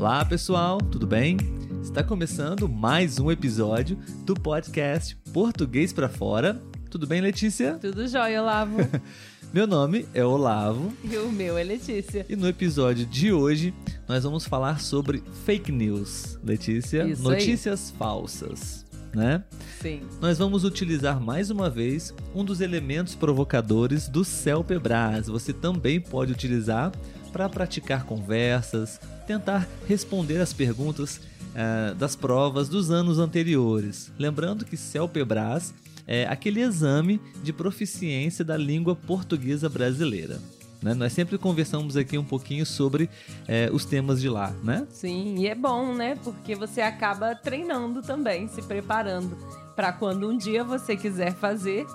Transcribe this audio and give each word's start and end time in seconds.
Olá, 0.00 0.24
pessoal, 0.24 0.78
tudo 0.78 1.06
bem? 1.06 1.36
Está 1.82 2.02
começando 2.02 2.66
mais 2.66 3.20
um 3.20 3.30
episódio 3.30 3.98
do 4.24 4.32
podcast 4.34 5.14
Português 5.30 5.92
para 5.92 6.08
Fora. 6.08 6.58
Tudo 6.90 7.06
bem, 7.06 7.20
Letícia? 7.20 7.74
Tudo 7.74 8.08
jóia, 8.08 8.40
Olavo. 8.40 8.78
Meu 9.52 9.66
nome 9.66 10.06
é 10.14 10.24
Olavo. 10.24 10.90
E 11.04 11.18
o 11.18 11.30
meu 11.30 11.58
é 11.58 11.62
Letícia. 11.62 12.24
E 12.30 12.34
no 12.34 12.48
episódio 12.48 13.04
de 13.04 13.30
hoje, 13.30 13.74
nós 14.08 14.24
vamos 14.24 14.46
falar 14.46 14.80
sobre 14.80 15.22
fake 15.44 15.70
news. 15.70 16.38
Letícia, 16.42 17.06
Isso 17.06 17.22
notícias 17.22 17.90
falsas, 17.90 18.86
né? 19.14 19.44
Sim. 19.82 20.00
Nós 20.18 20.38
vamos 20.38 20.64
utilizar 20.64 21.20
mais 21.20 21.50
uma 21.50 21.68
vez 21.68 22.14
um 22.34 22.42
dos 22.42 22.62
elementos 22.62 23.14
provocadores 23.14 24.08
do 24.08 24.24
CELPEBRAS. 24.24 25.26
Você 25.26 25.52
também 25.52 26.00
pode 26.00 26.32
utilizar 26.32 26.90
para 27.30 27.48
praticar 27.48 28.04
conversas, 28.04 29.00
tentar 29.26 29.66
responder 29.86 30.40
as 30.40 30.52
perguntas 30.52 31.20
eh, 31.54 31.94
das 31.98 32.14
provas 32.14 32.68
dos 32.68 32.90
anos 32.90 33.18
anteriores. 33.18 34.10
Lembrando 34.18 34.64
que 34.64 34.76
CELPEBRAS 34.76 35.74
é 36.06 36.26
aquele 36.26 36.60
exame 36.60 37.20
de 37.42 37.52
proficiência 37.52 38.44
da 38.44 38.56
língua 38.56 38.94
portuguesa 38.94 39.68
brasileira. 39.68 40.38
Né? 40.82 40.94
Nós 40.94 41.12
sempre 41.12 41.36
conversamos 41.36 41.96
aqui 41.96 42.16
um 42.16 42.24
pouquinho 42.24 42.64
sobre 42.64 43.10
eh, 43.46 43.68
os 43.72 43.84
temas 43.84 44.20
de 44.20 44.28
lá, 44.28 44.52
né? 44.62 44.86
Sim, 44.90 45.36
e 45.38 45.46
é 45.46 45.54
bom, 45.54 45.94
né? 45.94 46.16
Porque 46.24 46.54
você 46.54 46.80
acaba 46.80 47.34
treinando 47.34 48.02
também, 48.02 48.48
se 48.48 48.62
preparando 48.62 49.36
para 49.76 49.92
quando 49.92 50.28
um 50.28 50.36
dia 50.36 50.64
você 50.64 50.96
quiser 50.96 51.34
fazer, 51.34 51.86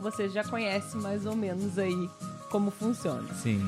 você 0.00 0.28
já 0.28 0.44
conhece 0.44 0.96
mais 0.96 1.24
ou 1.24 1.34
menos 1.34 1.78
aí 1.78 2.08
como 2.50 2.70
funciona. 2.70 3.32
Sim. 3.34 3.66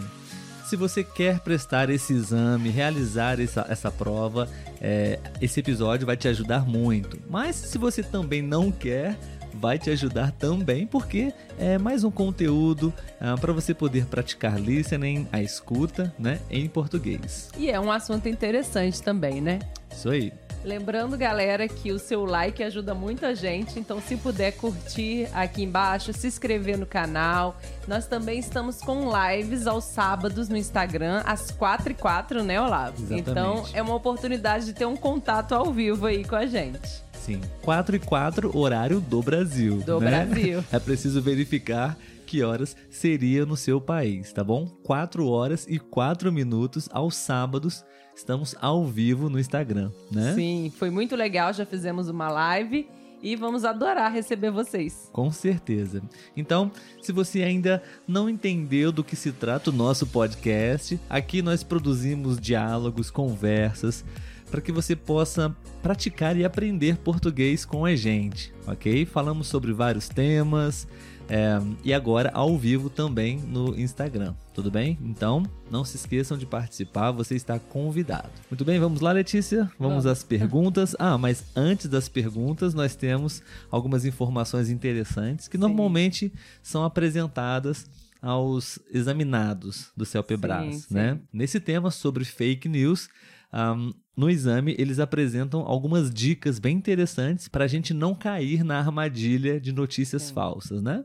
Se 0.67 0.75
você 0.75 1.05
quer 1.05 1.39
prestar 1.39 1.91
esse 1.91 2.13
exame, 2.13 2.71
realizar 2.71 3.39
essa, 3.39 3.65
essa 3.69 3.89
prova, 3.89 4.49
é, 4.81 5.21
esse 5.41 5.61
episódio 5.61 6.05
vai 6.05 6.17
te 6.17 6.27
ajudar 6.27 6.67
muito. 6.67 7.21
Mas 7.31 7.55
se 7.55 7.79
você 7.79 8.03
também 8.03 8.43
não 8.43 8.73
quer, 8.73 9.17
vai 9.55 9.79
te 9.79 9.91
ajudar 9.91 10.33
também, 10.33 10.85
porque 10.85 11.33
é 11.57 11.79
mais 11.79 12.03
um 12.03 12.11
conteúdo 12.11 12.93
ah, 13.21 13.37
para 13.41 13.53
você 13.53 13.73
poder 13.73 14.07
praticar 14.07 14.61
listening, 14.61 15.29
a 15.31 15.41
escuta, 15.41 16.13
né, 16.19 16.41
em 16.51 16.67
português. 16.67 17.49
E 17.57 17.71
é 17.71 17.79
um 17.79 17.93
assunto 17.93 18.29
interessante 18.29 19.01
também, 19.01 19.41
né? 19.41 19.61
Isso 19.89 20.11
aí. 20.11 20.33
Lembrando, 20.67 21.17
galera, 21.17 21.69
que 21.69 21.93
o 21.93 21.99
seu 21.99 22.25
like 22.25 22.61
ajuda 22.61 22.93
muita 22.93 23.37
gente, 23.37 23.79
então 23.79 24.01
se 24.01 24.17
puder 24.17 24.51
curtir 24.51 25.29
aqui 25.33 25.63
embaixo, 25.63 26.13
se 26.13 26.27
inscrever 26.27 26.77
no 26.77 26.85
canal. 26.85 27.57
Nós 27.87 28.09
também 28.09 28.41
estamos 28.41 28.81
com 28.81 29.09
lives 29.09 29.69
aos 29.69 29.85
sábados 29.85 30.49
no 30.49 30.57
Instagram, 30.57 31.23
às 31.25 31.53
4 31.53 31.93
e 31.93 31.95
4, 31.95 32.43
né, 32.43 32.61
Olavo? 32.61 33.01
Exatamente. 33.01 33.31
Então 33.31 33.65
é 33.73 33.81
uma 33.81 33.95
oportunidade 33.95 34.65
de 34.65 34.73
ter 34.73 34.87
um 34.87 34.97
contato 34.97 35.53
ao 35.55 35.73
vivo 35.73 36.05
aí 36.05 36.25
com 36.25 36.35
a 36.35 36.47
gente. 36.47 37.01
Sim. 37.13 37.41
4 37.63 37.95
e 37.95 37.99
4, 38.01 38.59
horário 38.59 38.99
do 38.99 39.23
Brasil. 39.23 39.77
Do 39.87 40.01
né? 40.01 40.25
Brasil. 40.25 40.65
É 40.73 40.81
preciso 40.81 41.23
verificar 41.23 41.97
que 42.27 42.43
horas 42.43 42.77
seria 42.91 43.47
no 43.47 43.57
seu 43.57 43.81
país, 43.81 44.33
tá 44.33 44.43
bom? 44.43 44.67
4 44.83 45.29
horas 45.29 45.65
e 45.69 45.79
4 45.79 46.33
minutos 46.33 46.89
aos 46.91 47.15
sábados. 47.15 47.85
Estamos 48.17 48.57
ao 48.63 48.83
vivo 48.83 49.29
no 49.29 49.39
Instagram, 49.39 49.91
né? 50.11 50.33
Sim, 50.35 50.73
foi 50.79 50.89
muito 50.89 51.15
legal, 51.15 51.53
já 51.53 51.67
fizemos 51.67 52.09
uma 52.09 52.31
live 52.31 52.89
e 53.23 53.37
vamos 53.37 53.63
adorar 53.63 54.11
receber 54.11 54.51
vocês. 54.51 55.11
Com 55.13 55.31
certeza. 55.31 56.03
Então, 56.35 56.73
se 57.03 57.13
você 57.13 57.43
ainda 57.43 57.83
não 58.09 58.29
entendeu 58.29 58.91
do 58.91 59.05
que 59.05 59.15
se 59.15 59.33
trata 59.33 59.69
o 59.69 59.73
nosso 59.73 60.07
podcast, 60.07 60.99
aqui 61.11 61.43
nós 61.43 61.63
produzimos 61.63 62.41
diálogos, 62.41 63.11
conversas, 63.11 64.03
para 64.50 64.62
que 64.62 64.72
você 64.72 64.97
possa 64.97 65.55
praticar 65.82 66.38
e 66.38 66.44
aprender 66.44 66.97
português 66.97 67.66
com 67.66 67.84
a 67.84 67.94
gente, 67.94 68.50
ok? 68.66 69.05
Falamos 69.05 69.47
sobre 69.47 69.75
vários 69.75 70.09
temas 70.09 70.88
é, 71.28 71.59
e 71.84 71.92
agora 71.92 72.31
ao 72.32 72.56
vivo 72.56 72.88
também 72.88 73.38
no 73.38 73.78
Instagram, 73.78 74.34
tudo 74.54 74.70
bem? 74.70 74.97
Então, 75.03 75.42
não 75.70 75.84
se 75.84 75.97
esqueçam 75.97 76.38
de 76.38 76.47
participar, 76.47 77.10
você 77.10 77.34
está 77.34 77.59
convidado. 77.59 78.31
Muito 78.50 78.64
bem, 78.64 78.78
vamos 78.78 79.00
lá, 79.00 79.10
Letícia? 79.12 79.64
Vamos, 79.78 80.04
Vamos. 80.04 80.06
às 80.06 80.22
perguntas. 80.22 80.94
Ah, 80.98 81.19
mas 81.19 81.44
antes 81.56 81.88
das 81.88 82.09
perguntas, 82.09 82.75
nós 82.75 82.94
temos 82.94 83.42
algumas 83.70 84.04
informações 84.04 84.70
interessantes 84.70 85.48
que 85.48 85.56
Sim. 85.56 85.62
normalmente 85.62 86.32
são 86.62 86.84
apresentadas 86.84 87.87
aos 88.22 88.78
examinados 88.93 89.91
do 89.97 90.04
CELPEBRAS, 90.04 90.76
Sim, 90.76 90.94
né? 90.94 91.14
sim. 91.14 91.20
Nesse 91.32 91.60
tema 91.60 91.91
sobre 91.91 92.25
fake 92.25 92.69
news, 92.69 93.08
ahm, 93.53 93.91
no 94.16 94.31
exame 94.31 94.75
eles 94.78 94.98
apresentam 94.98 95.60
algumas 95.60 96.10
dicas 96.10 96.58
bem 96.58 96.76
interessantes 96.76 97.48
para 97.48 97.64
a 97.64 97.69
gente 97.69 97.93
não 97.93 98.14
cair 98.14 98.64
na 98.64 98.78
armadilha 98.78 99.60
de 99.60 99.72
notícias 99.72 100.22
Sim. 100.22 100.34
falsas, 100.34 100.82
né? 100.82 101.04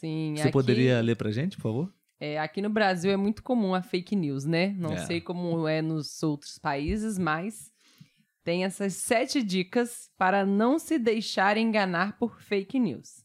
Sim, 0.00 0.34
Você 0.36 0.42
aqui, 0.42 0.52
poderia 0.52 1.00
ler 1.00 1.16
pra 1.16 1.32
gente, 1.32 1.56
por 1.56 1.62
favor? 1.62 1.94
é, 2.20 2.38
aqui 2.38 2.62
no 2.62 2.70
Brasil 2.70 3.10
é 3.10 3.16
muito 3.16 3.42
comum 3.42 3.74
a 3.74 3.82
fake 3.82 4.14
news, 4.14 4.44
né? 4.44 4.68
Não 4.78 4.92
É. 4.92 4.96
sei 4.98 5.20
como 5.20 5.66
é 5.66 5.82
nos 5.82 6.22
outros 6.22 6.56
países, 6.58 7.18
mas 7.18 7.72
tem 8.44 8.64
essas 8.64 8.94
sete 8.94 9.42
dicas 9.42 10.08
para 10.16 10.46
não 10.46 10.78
se 10.78 10.98
deixar 10.98 11.56
enganar 11.56 12.16
por 12.16 12.40
fake 12.40 12.78
news. 12.78 13.24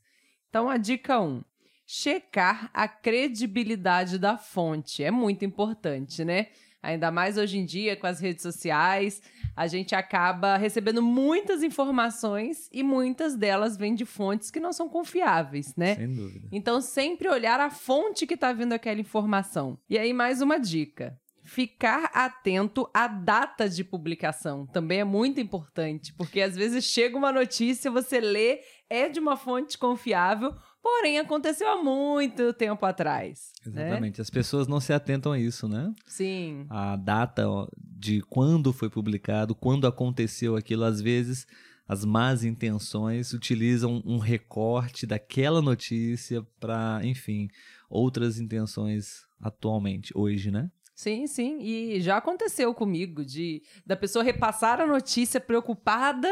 Então, 0.50 0.68
a 0.70 0.78
dica 0.78 1.20
1. 1.20 1.26
Um, 1.38 1.44
checar 1.86 2.72
a 2.74 2.88
credibilidade 2.88 4.18
da 4.18 4.36
fonte. 4.38 5.04
É 5.04 5.12
muito 5.12 5.46
importante, 5.46 6.26
né? 6.26 6.48
Ainda 6.84 7.10
mais 7.10 7.38
hoje 7.38 7.58
em 7.58 7.66
dia 7.66 7.96
com 7.96 8.06
as 8.06 8.20
redes 8.20 8.44
sociais, 8.44 9.22
a 9.56 9.68
gente 9.68 9.96
acaba 9.96 10.58
recebendo 10.58 11.02
muitas 11.02 11.64
informações 11.64 12.70
e 12.74 12.84
muitas 12.84 13.38
delas 13.38 13.78
vêm 13.78 13.96
de 13.96 14.06
fontes 14.06 14.52
que 14.52 14.60
não 14.60 14.74
são 14.74 14.90
confiáveis, 14.90 15.74
né? 15.78 15.96
Sem 15.96 16.14
dúvida. 16.14 16.50
Então, 16.52 16.82
sempre 16.82 17.30
olhar 17.30 17.60
a 17.62 17.70
fonte 17.70 18.28
que 18.28 18.34
está 18.34 18.52
vindo 18.52 18.74
aquela 18.74 19.00
informação. 19.00 19.80
E 19.90 19.98
aí, 19.98 20.12
mais 20.12 20.42
uma 20.42 20.60
dica. 20.60 21.18
Ficar 21.46 22.10
atento 22.14 22.90
à 22.94 23.06
data 23.06 23.68
de 23.68 23.84
publicação 23.84 24.66
também 24.66 25.02
é 25.02 25.04
muito 25.04 25.42
importante, 25.42 26.14
porque 26.14 26.40
às 26.42 26.56
vezes 26.56 26.86
chega 26.86 27.18
uma 27.18 27.34
notícia, 27.34 27.92
você 27.92 28.22
lê, 28.22 28.62
é 28.90 29.10
de 29.10 29.20
uma 29.20 29.36
fonte 29.36 29.78
confiável, 29.78 30.56
porém 30.84 31.18
aconteceu 31.18 31.68
há 31.70 31.82
muito 31.82 32.52
tempo 32.54 32.86
atrás. 32.86 33.54
né? 33.66 33.86
Exatamente. 33.88 34.22
As 34.22 34.30
pessoas 34.30 34.68
não 34.68 34.82
se 34.82 34.92
atentam 34.92 35.32
a 35.32 35.40
isso, 35.40 35.68
né? 35.68 35.94
Sim, 36.06 36.68
A 36.70 36.98
data 36.98 37.46
de 37.78 38.22
quando 38.22 38.74
foi 38.74 38.90
publicado, 38.90 39.56
quando 39.56 39.88
aconteceu 39.88 40.58
aquilo, 40.58 40.84
às 40.84 41.02
vezes 41.02 41.48
as 41.88 42.04
más 42.04 42.44
intenções 42.44 43.34
utilizam 43.34 44.02
um 44.06 44.18
recorte 44.18 45.06
daquela 45.08 45.62
notícia 45.62 46.46
para, 46.60 47.00
enfim, 47.04 47.48
outras 47.90 48.40
intenções 48.40 49.26
atualmente, 49.42 50.12
hoje, 50.16 50.52
né? 50.52 50.70
sim, 50.96 51.26
sim. 51.28 51.60
E 51.62 52.00
já 52.02 52.18
aconteceu 52.18 52.74
comigo 52.74 53.26
de 53.26 53.62
da 53.86 53.96
pessoa 53.96 54.24
repassar 54.24 54.80
a 54.80 54.88
notícia 54.88 55.40
preocupada. 55.40 56.30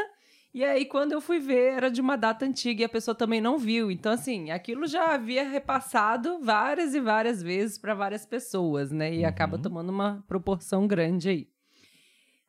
E 0.53 0.65
aí, 0.65 0.85
quando 0.85 1.13
eu 1.13 1.21
fui 1.21 1.39
ver, 1.39 1.73
era 1.73 1.89
de 1.89 2.01
uma 2.01 2.17
data 2.17 2.45
antiga 2.45 2.81
e 2.81 2.85
a 2.85 2.89
pessoa 2.89 3.15
também 3.15 3.39
não 3.39 3.57
viu. 3.57 3.89
Então, 3.89 4.11
assim, 4.11 4.51
aquilo 4.51 4.85
já 4.85 5.13
havia 5.13 5.47
repassado 5.47 6.39
várias 6.41 6.93
e 6.93 6.99
várias 6.99 7.41
vezes 7.41 7.77
para 7.77 7.93
várias 7.93 8.25
pessoas, 8.25 8.91
né? 8.91 9.13
E 9.13 9.19
Uhum. 9.21 9.27
acaba 9.27 9.57
tomando 9.57 9.89
uma 9.89 10.23
proporção 10.27 10.85
grande 10.87 11.29
aí. 11.29 11.47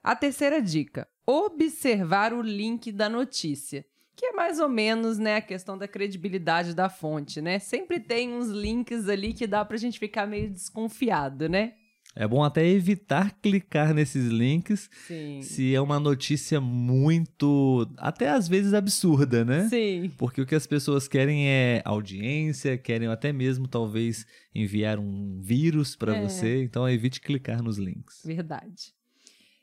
A 0.02 0.16
terceira 0.16 0.60
dica: 0.60 1.06
observar 1.24 2.32
o 2.32 2.42
link 2.42 2.90
da 2.90 3.08
notícia. 3.08 3.84
Que 4.14 4.26
é 4.26 4.32
mais 4.32 4.60
ou 4.60 4.68
menos, 4.68 5.16
né, 5.18 5.36
a 5.36 5.40
questão 5.40 5.76
da 5.78 5.88
credibilidade 5.88 6.74
da 6.74 6.90
fonte, 6.90 7.40
né? 7.40 7.58
Sempre 7.58 7.98
tem 7.98 8.32
uns 8.34 8.48
links 8.48 9.08
ali 9.08 9.32
que 9.32 9.46
dá 9.46 9.64
pra 9.64 9.78
gente 9.78 9.98
ficar 9.98 10.26
meio 10.26 10.50
desconfiado, 10.50 11.48
né? 11.48 11.72
É 12.14 12.28
bom 12.28 12.44
até 12.44 12.66
evitar 12.66 13.32
clicar 13.40 13.94
nesses 13.94 14.26
links 14.26 14.90
Sim. 15.06 15.40
se 15.42 15.74
é 15.74 15.80
uma 15.80 15.98
notícia 15.98 16.60
muito, 16.60 17.88
até 17.96 18.28
às 18.28 18.46
vezes 18.48 18.74
absurda, 18.74 19.44
né? 19.44 19.68
Sim. 19.68 20.12
Porque 20.18 20.40
o 20.42 20.46
que 20.46 20.54
as 20.54 20.66
pessoas 20.66 21.08
querem 21.08 21.48
é 21.48 21.80
audiência, 21.84 22.76
querem 22.76 23.08
até 23.08 23.32
mesmo 23.32 23.66
talvez 23.66 24.26
enviar 24.54 24.98
um 24.98 25.40
vírus 25.40 25.96
para 25.96 26.16
É. 26.16 26.22
você, 26.22 26.62
então 26.62 26.88
evite 26.88 27.20
clicar 27.20 27.62
nos 27.62 27.78
links. 27.78 28.20
Verdade. 28.24 28.92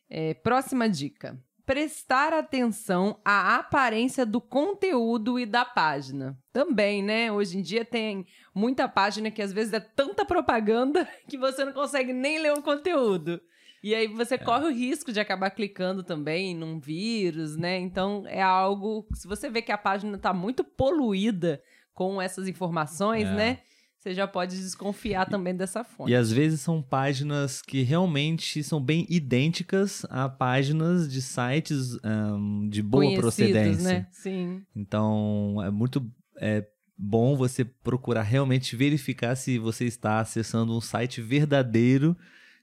É, 0.09 0.33
próxima 0.33 0.89
dica. 0.89 1.39
Prestar 1.69 2.33
atenção 2.33 3.19
à 3.23 3.57
aparência 3.57 4.25
do 4.25 4.41
conteúdo 4.41 5.37
e 5.37 5.45
da 5.45 5.63
página. 5.63 6.35
Também, 6.51 7.03
né? 7.03 7.31
Hoje 7.31 7.59
em 7.59 7.61
dia 7.61 7.85
tem 7.85 8.25
muita 8.55 8.89
página 8.89 9.29
que 9.29 9.39
às 9.39 9.53
vezes 9.53 9.71
é 9.73 9.79
tanta 9.79 10.25
propaganda 10.25 11.07
que 11.29 11.37
você 11.37 11.63
não 11.63 11.71
consegue 11.71 12.11
nem 12.11 12.39
ler 12.41 12.53
o 12.53 12.63
conteúdo. 12.63 13.39
E 13.83 13.93
aí 13.93 14.07
você 14.07 14.35
corre 14.35 14.65
o 14.65 14.73
risco 14.73 15.11
de 15.11 15.19
acabar 15.19 15.51
clicando 15.51 16.01
também 16.01 16.55
num 16.55 16.79
vírus, 16.79 17.55
né? 17.55 17.77
Então 17.77 18.23
é 18.25 18.41
algo. 18.41 19.05
Se 19.13 19.27
você 19.27 19.47
vê 19.47 19.61
que 19.61 19.71
a 19.71 19.77
página 19.77 20.17
tá 20.17 20.33
muito 20.33 20.63
poluída 20.63 21.61
com 21.93 22.19
essas 22.19 22.47
informações, 22.47 23.27
É. 23.27 23.31
né? 23.35 23.59
Você 23.99 24.13
já 24.13 24.25
pode 24.25 24.55
desconfiar 24.57 25.25
também 25.25 25.53
dessa 25.53 25.83
fonte. 25.83 26.11
E 26.11 26.15
às 26.15 26.31
vezes 26.31 26.61
são 26.61 26.81
páginas 26.81 27.61
que 27.61 27.81
realmente 27.81 28.63
são 28.63 28.81
bem 28.81 29.05
idênticas 29.09 30.05
a 30.09 30.29
páginas 30.29 31.11
de 31.11 31.21
sites 31.21 31.97
um, 32.03 32.69
de 32.69 32.81
boa 32.81 33.03
Conhecidos, 33.03 33.21
procedência. 33.21 33.83
né? 33.83 34.07
Sim. 34.11 34.63
Então 34.73 35.61
é 35.61 35.69
muito 35.69 36.09
é 36.37 36.65
bom 36.97 37.35
você 37.35 37.65
procurar 37.65 38.23
realmente 38.23 38.75
verificar 38.75 39.35
se 39.35 39.59
você 39.59 39.85
está 39.85 40.19
acessando 40.19 40.75
um 40.75 40.81
site 40.81 41.21
verdadeiro 41.21 42.15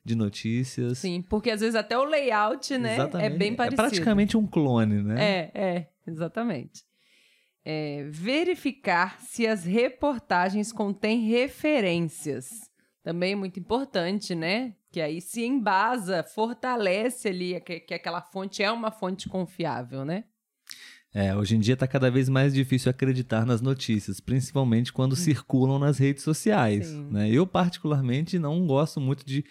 de 0.02 0.14
notícias. 0.14 0.98
Sim, 0.98 1.20
porque 1.20 1.50
às 1.50 1.60
vezes 1.60 1.74
até 1.74 1.98
o 1.98 2.04
layout, 2.04 2.78
né, 2.78 2.94
Exatamente. 2.94 3.26
é 3.34 3.36
bem 3.36 3.54
parecido. 3.54 3.82
É 3.82 3.84
praticamente 3.84 4.36
um 4.36 4.46
clone, 4.46 5.02
né? 5.02 5.16
É, 5.18 5.50
é, 5.54 5.88
exatamente. 6.06 6.84
É, 7.68 8.04
verificar 8.08 9.20
se 9.20 9.44
as 9.44 9.64
reportagens 9.64 10.70
contêm 10.70 11.26
referências. 11.26 12.70
Também 13.02 13.32
é 13.32 13.36
muito 13.36 13.58
importante, 13.58 14.36
né? 14.36 14.74
Que 14.92 15.00
aí 15.00 15.20
se 15.20 15.44
embasa, 15.44 16.22
fortalece 16.22 17.26
ali 17.26 17.60
que, 17.60 17.80
que 17.80 17.94
aquela 17.94 18.20
fonte 18.20 18.62
é 18.62 18.70
uma 18.70 18.92
fonte 18.92 19.28
confiável, 19.28 20.04
né? 20.04 20.24
É, 21.12 21.34
hoje 21.34 21.56
em 21.56 21.60
dia 21.60 21.74
está 21.74 21.88
cada 21.88 22.10
vez 22.10 22.28
mais 22.28 22.52
difícil 22.52 22.90
acreditar 22.90 23.46
nas 23.46 23.60
notícias, 23.60 24.20
principalmente 24.20 24.92
quando 24.92 25.16
circulam 25.16 25.78
nas 25.78 25.98
redes 25.98 26.22
sociais. 26.22 26.92
Né? 26.92 27.30
Eu, 27.30 27.46
particularmente, 27.46 28.38
não 28.38 28.66
gosto 28.66 29.00
muito 29.00 29.24
de 29.24 29.44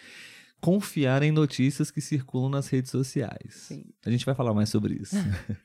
confiar 0.62 1.24
em 1.24 1.32
notícias 1.32 1.90
que 1.92 2.02
circulam 2.02 2.50
nas 2.50 2.68
redes 2.68 2.92
sociais. 2.92 3.56
Sim. 3.68 3.84
A 4.06 4.12
gente 4.12 4.26
vai 4.26 4.36
falar 4.36 4.54
mais 4.54 4.70
sobre 4.70 4.94
isso. 4.94 5.16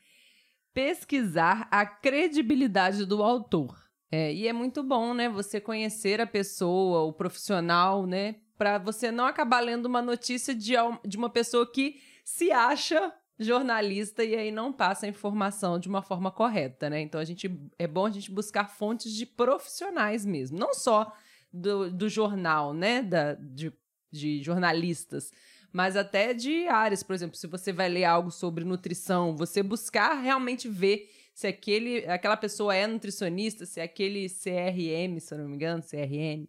Pesquisar 0.73 1.67
a 1.69 1.85
credibilidade 1.85 3.05
do 3.05 3.21
autor. 3.21 3.81
É, 4.11 4.33
e 4.33 4.47
é 4.47 4.53
muito 4.53 4.83
bom, 4.83 5.13
né? 5.13 5.29
Você 5.29 5.61
conhecer 5.61 6.19
a 6.19 6.27
pessoa, 6.27 7.01
o 7.01 7.13
profissional, 7.13 8.05
né? 8.05 8.35
Para 8.57 8.77
você 8.77 9.11
não 9.11 9.25
acabar 9.25 9.61
lendo 9.61 9.85
uma 9.85 10.01
notícia 10.01 10.53
de, 10.53 10.73
de 11.05 11.17
uma 11.17 11.29
pessoa 11.29 11.69
que 11.69 12.01
se 12.23 12.51
acha 12.51 13.13
jornalista 13.39 14.23
e 14.23 14.35
aí 14.35 14.51
não 14.51 14.71
passa 14.71 15.05
a 15.05 15.09
informação 15.09 15.79
de 15.79 15.87
uma 15.87 16.01
forma 16.01 16.29
correta, 16.31 16.89
né? 16.89 17.01
Então 17.01 17.19
a 17.19 17.25
gente 17.25 17.49
é 17.79 17.87
bom 17.87 18.05
a 18.05 18.11
gente 18.11 18.29
buscar 18.29 18.69
fontes 18.69 19.13
de 19.13 19.25
profissionais 19.25 20.25
mesmo, 20.25 20.59
não 20.59 20.73
só 20.73 21.11
do, 21.51 21.89
do 21.89 22.07
jornal, 22.07 22.73
né? 22.73 23.01
Da, 23.01 23.33
de, 23.33 23.73
de 24.11 24.43
jornalistas, 24.43 25.31
mas 25.71 25.95
até 25.95 26.33
de 26.33 26.67
áreas, 26.67 27.01
por 27.01 27.13
exemplo, 27.13 27.37
se 27.37 27.47
você 27.47 27.71
vai 27.71 27.87
ler 27.87 28.03
algo 28.03 28.29
sobre 28.29 28.63
nutrição, 28.63 29.35
você 29.35 29.63
buscar 29.63 30.13
realmente 30.15 30.67
ver 30.67 31.09
se 31.33 31.47
aquele, 31.47 32.05
aquela 32.07 32.35
pessoa 32.35 32.75
é 32.75 32.85
nutricionista, 32.85 33.65
se 33.65 33.79
aquele 33.79 34.27
CRM, 34.27 35.19
se 35.19 35.33
eu 35.33 35.37
não 35.37 35.47
me 35.47 35.55
engano, 35.55 35.81
CRN, 35.81 36.47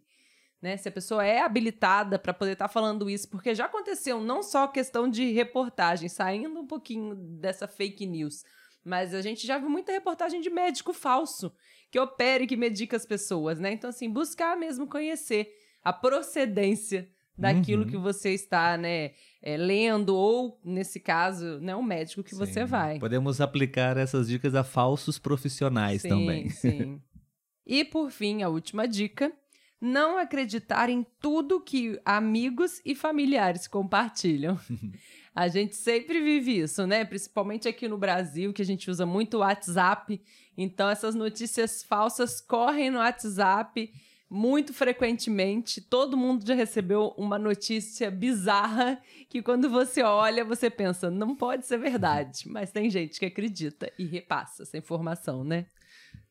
né? 0.61 0.77
Se 0.77 0.89
a 0.89 0.91
pessoa 0.91 1.25
é 1.25 1.39
habilitada 1.39 2.19
para 2.19 2.33
poder 2.33 2.53
estar 2.53 2.67
falando 2.67 3.09
isso, 3.09 3.29
porque 3.29 3.55
já 3.55 3.65
aconteceu 3.65 4.21
não 4.21 4.43
só 4.43 4.67
questão 4.67 5.09
de 5.09 5.31
reportagem, 5.31 6.09
saindo 6.09 6.59
um 6.59 6.67
pouquinho 6.67 7.15
dessa 7.15 7.67
fake 7.67 8.05
news, 8.05 8.43
mas 8.83 9.13
a 9.13 9.21
gente 9.21 9.47
já 9.47 9.57
viu 9.57 9.69
muita 9.69 9.91
reportagem 9.91 10.41
de 10.41 10.49
médico 10.49 10.93
falso 10.93 11.53
que 11.89 11.99
opera 11.99 12.43
e 12.43 12.47
que 12.47 12.57
medica 12.57 12.97
as 12.97 13.05
pessoas, 13.05 13.59
né? 13.59 13.71
Então 13.71 13.89
assim, 13.89 14.09
buscar 14.09 14.57
mesmo 14.57 14.87
conhecer 14.87 15.53
a 15.81 15.93
procedência 15.93 17.09
daquilo 17.37 17.83
Uhum. 17.83 17.89
que 17.89 17.97
você 17.97 18.33
está, 18.33 18.77
né, 18.77 19.11
é, 19.41 19.57
lendo 19.57 20.15
ou 20.15 20.59
nesse 20.63 20.99
caso, 20.99 21.59
né, 21.59 21.75
o 21.75 21.83
médico 21.83 22.23
que 22.23 22.35
você 22.35 22.61
Sim. 22.61 22.65
vai. 22.65 22.99
Podemos 22.99 23.41
aplicar 23.41 23.97
essas 23.97 24.27
dicas 24.27 24.55
a 24.55 24.63
falsos 24.63 25.17
profissionais 25.17 26.01
sim, 26.01 26.09
também. 26.09 26.49
Sim. 26.49 27.01
e 27.65 27.83
por 27.83 28.11
fim, 28.11 28.43
a 28.43 28.49
última 28.49 28.87
dica: 28.87 29.33
não 29.81 30.17
acreditar 30.17 30.89
em 30.89 31.05
tudo 31.19 31.59
que 31.59 31.99
amigos 32.05 32.81
e 32.85 32.95
familiares 32.95 33.67
compartilham. 33.67 34.57
a 35.35 35.47
gente 35.47 35.75
sempre 35.75 36.21
vive 36.21 36.59
isso, 36.59 36.85
né? 36.85 37.03
Principalmente 37.03 37.67
aqui 37.67 37.87
no 37.87 37.97
Brasil, 37.97 38.53
que 38.53 38.61
a 38.61 38.65
gente 38.65 38.89
usa 38.89 39.05
muito 39.05 39.37
o 39.37 39.39
WhatsApp. 39.39 40.21
Então, 40.55 40.87
essas 40.87 41.15
notícias 41.15 41.83
falsas 41.83 42.39
correm 42.39 42.91
no 42.91 42.99
WhatsApp 42.99 43.91
muito 44.29 44.73
frequentemente. 44.73 45.81
Todo 45.81 46.17
mundo 46.17 46.45
já 46.45 46.53
recebeu 46.53 47.13
uma 47.17 47.37
notícia 47.37 48.09
bizarra 48.09 49.01
que, 49.29 49.41
quando 49.41 49.69
você 49.69 50.01
olha, 50.01 50.43
você 50.43 50.69
pensa, 50.69 51.11
não 51.11 51.35
pode 51.35 51.65
ser 51.65 51.77
verdade. 51.77 52.43
Mas 52.47 52.71
tem 52.71 52.89
gente 52.89 53.19
que 53.19 53.25
acredita 53.25 53.91
e 53.97 54.05
repassa 54.05 54.63
essa 54.63 54.77
informação, 54.77 55.43
né? 55.43 55.67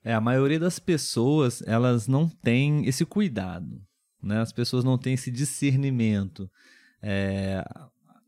É, 0.05 0.13
a 0.13 0.21
maioria 0.21 0.59
das 0.59 0.79
pessoas, 0.79 1.63
elas 1.63 2.09
não 2.09 2.29
tem 2.29 2.87
esse 2.87 3.05
cuidado, 3.05 3.81
né? 4.23 4.41
As 4.41 4.53
pessoas 4.53 4.83
não 4.85 4.99
têm 4.99 5.15
esse 5.15 5.31
discernimento. 5.31 6.51
É, 7.01 7.65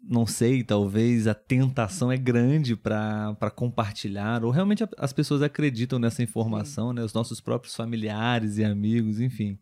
não 0.08 0.26
sei, 0.26 0.62
talvez 0.62 1.26
a 1.26 1.34
tentação 1.34 2.12
é 2.12 2.16
grande 2.16 2.76
para 2.76 3.50
compartilhar, 3.54 4.44
ou 4.44 4.50
realmente 4.50 4.84
as 4.98 5.12
pessoas 5.12 5.42
acreditam 5.42 5.98
nessa 5.98 6.22
informação, 6.22 6.92
né? 6.92 7.02
Os 7.02 7.14
nossos 7.14 7.40
próprios 7.40 7.74
familiares 7.74 8.58
e 8.58 8.64
amigos, 8.64 9.20
enfim. 9.20 9.58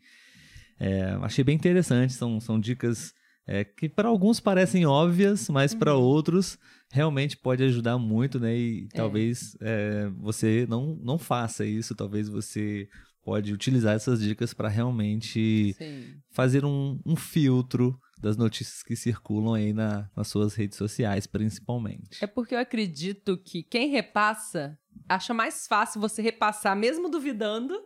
É, 0.80 1.16
achei 1.22 1.44
bem 1.44 1.54
interessante, 1.54 2.12
são, 2.12 2.40
são 2.40 2.58
dicas 2.58 3.14
é, 3.46 3.64
que 3.64 3.88
para 3.88 4.08
alguns 4.08 4.40
parecem 4.40 4.86
óbvias, 4.86 5.48
mas 5.48 5.74
para 5.74 5.94
outros 5.94 6.58
realmente 6.90 7.36
pode 7.36 7.62
ajudar 7.62 7.98
muito, 7.98 8.38
né? 8.40 8.56
E 8.56 8.88
talvez 8.88 9.56
é, 9.60 10.08
você 10.18 10.66
não, 10.68 10.98
não 11.02 11.18
faça 11.18 11.64
isso, 11.64 11.94
talvez 11.94 12.28
você 12.28 12.88
pode 13.24 13.52
utilizar 13.52 13.94
essas 13.94 14.20
dicas 14.20 14.52
para 14.52 14.68
realmente 14.68 15.74
Sim. 15.78 16.16
fazer 16.30 16.64
um, 16.64 17.00
um 17.06 17.14
filtro 17.14 17.98
das 18.22 18.36
notícias 18.36 18.82
que 18.82 18.94
circulam 18.96 19.54
aí 19.54 19.72
na- 19.72 20.08
nas 20.16 20.28
suas 20.28 20.54
redes 20.54 20.78
sociais, 20.78 21.26
principalmente. 21.26 22.22
É 22.22 22.26
porque 22.26 22.54
eu 22.54 22.58
acredito 22.60 23.36
que 23.36 23.62
quem 23.64 23.90
repassa 23.90 24.78
acha 25.08 25.34
mais 25.34 25.66
fácil 25.66 26.00
você 26.00 26.22
repassar, 26.22 26.76
mesmo 26.76 27.08
duvidando, 27.10 27.78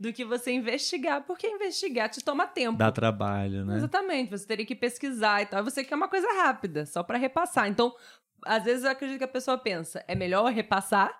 do 0.00 0.12
que 0.12 0.24
você 0.24 0.50
investigar, 0.50 1.22
porque 1.26 1.46
investigar 1.46 2.08
te 2.08 2.24
toma 2.24 2.44
tempo. 2.46 2.76
Dá 2.78 2.90
trabalho, 2.90 3.64
né? 3.64 3.76
Exatamente, 3.76 4.30
você 4.30 4.44
teria 4.46 4.66
que 4.66 4.74
pesquisar 4.74 5.42
e 5.42 5.46
tal. 5.46 5.62
Você 5.62 5.84
quer 5.84 5.94
uma 5.94 6.08
coisa 6.08 6.26
rápida, 6.42 6.84
só 6.86 7.04
pra 7.04 7.16
repassar. 7.18 7.68
Então, 7.68 7.94
às 8.44 8.64
vezes 8.64 8.82
eu 8.84 8.90
acredito 8.90 9.18
que 9.18 9.24
a 9.24 9.28
pessoa 9.28 9.56
pensa, 9.56 10.02
é 10.08 10.14
melhor 10.16 10.50
repassar 10.52 11.12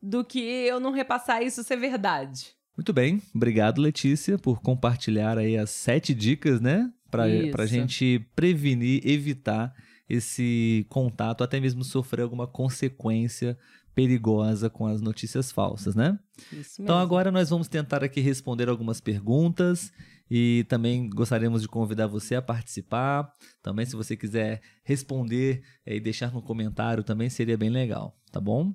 do 0.00 0.24
que 0.24 0.38
eu 0.40 0.78
não 0.78 0.92
repassar 0.92 1.42
isso 1.42 1.64
ser 1.64 1.76
verdade. 1.76 2.54
Muito 2.76 2.92
bem, 2.92 3.20
obrigado 3.34 3.80
Letícia 3.80 4.38
por 4.38 4.62
compartilhar 4.62 5.36
aí 5.36 5.56
as 5.56 5.70
sete 5.70 6.14
dicas, 6.14 6.60
né? 6.60 6.90
Isso. 7.28 7.50
pra 7.50 7.66
gente 7.66 8.26
prevenir, 8.34 9.06
evitar 9.06 9.74
esse 10.08 10.86
contato, 10.88 11.44
até 11.44 11.60
mesmo 11.60 11.84
sofrer 11.84 12.22
alguma 12.22 12.46
consequência 12.46 13.56
perigosa 13.94 14.70
com 14.70 14.86
as 14.86 15.00
notícias 15.00 15.52
falsas, 15.52 15.94
né? 15.94 16.18
Isso 16.52 16.82
Então 16.82 16.98
agora 16.98 17.30
nós 17.30 17.50
vamos 17.50 17.68
tentar 17.68 18.02
aqui 18.02 18.20
responder 18.20 18.68
algumas 18.68 19.00
perguntas 19.00 19.92
e 20.30 20.64
também 20.68 21.08
gostaríamos 21.08 21.62
de 21.62 21.68
convidar 21.68 22.06
você 22.06 22.34
a 22.34 22.42
participar. 22.42 23.32
Também 23.62 23.84
se 23.84 23.96
você 23.96 24.16
quiser 24.16 24.62
responder 24.84 25.62
eh, 25.84 25.96
e 25.96 26.00
deixar 26.00 26.32
no 26.32 26.42
comentário 26.42 27.02
também 27.02 27.28
seria 27.28 27.58
bem 27.58 27.70
legal, 27.70 28.16
tá 28.30 28.40
bom? 28.40 28.74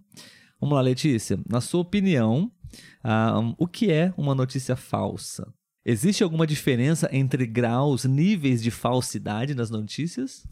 Vamos 0.60 0.75
lá, 0.75 0.82
Letícia. 0.82 1.39
Na 1.50 1.62
sua 1.62 1.82
opinião, 1.82 2.51
ah, 3.04 3.54
o 3.58 3.68
que 3.68 3.92
é 3.92 4.13
uma 4.18 4.36
notícia 4.36 4.75
falsa? 4.75 5.54
Existe 5.86 6.24
alguma 6.24 6.48
diferença 6.48 7.08
entre 7.12 7.46
graus, 7.46 8.06
níveis 8.06 8.63
de 8.63 8.72
falsidade 8.72 9.54
nas 9.54 9.70
notícias? 9.70 10.48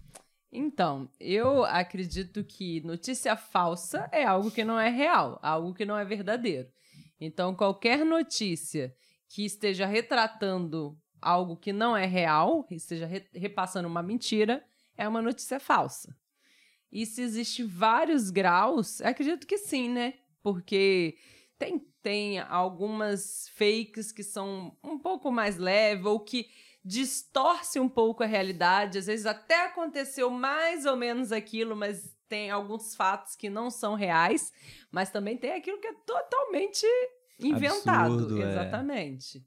Então, 0.52 1.10
eu 1.20 1.64
acredito 1.66 2.44
que 2.44 2.82
notícia 2.82 3.36
falsa 3.36 4.08
é 4.12 4.24
algo 4.24 4.52
que 4.52 4.64
não 4.64 4.80
é 4.80 4.90
real, 4.90 5.40
algo 5.42 5.74
que 5.74 5.86
não 5.86 5.98
é 5.98 6.06
verdadeiro. 6.06 6.68
Então, 7.20 7.56
qualquer 7.56 8.06
notícia 8.06 8.94
que 9.28 9.44
esteja 9.44 9.88
retratando 9.88 10.96
algo 11.20 11.58
que 11.58 11.74
não 11.74 11.98
é 11.98 12.06
real, 12.06 12.68
esteja 12.70 13.08
re- 13.08 13.28
repassando 13.34 13.88
uma 13.88 14.04
mentira, 14.04 14.64
é 14.96 15.08
uma 15.08 15.22
notícia 15.22 15.60
falsa. 15.60 16.16
E 16.92 17.08
se 17.08 17.24
existem 17.24 17.66
vários 17.66 18.30
graus, 18.30 19.02
acredito 19.02 19.48
que 19.48 19.58
sim, 19.58 19.90
né? 19.90 20.14
Porque 20.44 21.16
tem, 21.64 21.86
tem 22.02 22.40
algumas 22.40 23.50
fakes 23.56 24.12
que 24.12 24.24
são 24.24 24.76
um 24.84 24.98
pouco 24.98 25.32
mais 25.32 25.58
leves 25.58 26.06
ou 26.06 26.20
que 26.20 26.48
distorce 26.84 27.80
um 27.80 27.88
pouco 27.88 28.24
a 28.24 28.28
realidade. 28.28 28.98
Às 28.98 29.06
vezes 29.06 29.26
até 29.26 29.66
aconteceu 29.66 30.30
mais 30.30 30.86
ou 30.86 30.98
menos 30.98 31.32
aquilo, 31.32 31.76
mas 31.76 32.14
tem 32.28 32.52
alguns 32.52 32.96
fatos 32.96 33.36
que 33.36 33.50
não 33.50 33.70
são 33.70 33.96
reais. 33.96 34.52
Mas 34.92 35.10
também 35.10 35.38
tem 35.38 35.54
aquilo 35.54 35.80
que 35.80 35.88
é 35.88 35.94
totalmente 36.06 36.86
inventado. 37.40 38.14
Absurdo, 38.14 38.42
é. 38.42 38.52
Exatamente. 38.52 39.44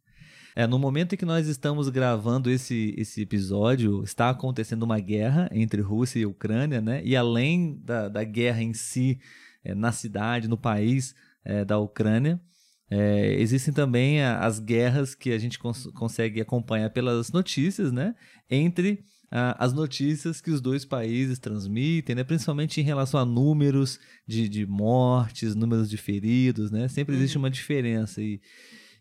É, 0.54 0.66
no 0.66 0.78
momento 0.78 1.14
em 1.14 1.18
que 1.18 1.26
nós 1.26 1.46
estamos 1.46 1.90
gravando 1.90 2.50
esse, 2.50 2.94
esse 2.96 3.20
episódio, 3.20 4.02
está 4.02 4.30
acontecendo 4.30 4.84
uma 4.84 4.98
guerra 4.98 5.50
entre 5.52 5.82
Rússia 5.82 6.20
e 6.20 6.24
Ucrânia, 6.24 6.80
né? 6.80 7.02
E 7.04 7.14
além 7.14 7.78
da, 7.84 8.08
da 8.08 8.24
guerra 8.24 8.62
em 8.62 8.72
si, 8.72 9.20
é, 9.62 9.74
na 9.74 9.92
cidade, 9.92 10.48
no 10.48 10.56
país 10.56 11.14
é, 11.46 11.64
da 11.64 11.78
Ucrânia, 11.78 12.40
É, 12.88 13.34
existem 13.40 13.74
também 13.74 14.22
a, 14.22 14.46
as 14.46 14.60
guerras 14.60 15.12
que 15.12 15.32
a 15.32 15.38
gente 15.38 15.58
cons 15.58 15.88
consegue 15.92 16.40
acompanhar 16.40 16.90
pelas 16.90 17.32
notícias, 17.32 17.90
né? 17.90 18.14
Entre 18.48 19.02
a, 19.28 19.64
as 19.64 19.72
notícias 19.72 20.40
que 20.40 20.52
os 20.52 20.60
dois 20.60 20.84
países 20.84 21.40
transmitem, 21.40 22.14
né? 22.14 22.22
Principalmente 22.22 22.80
em 22.80 22.84
relação 22.84 23.18
a 23.18 23.24
números 23.24 23.98
de, 24.24 24.48
de 24.48 24.64
mortes, 24.66 25.56
números 25.56 25.90
de 25.90 25.96
feridos, 25.96 26.70
né? 26.70 26.86
Sempre 26.86 27.16
existe 27.16 27.36
uhum. 27.36 27.42
uma 27.42 27.50
diferença 27.50 28.22
e, 28.22 28.40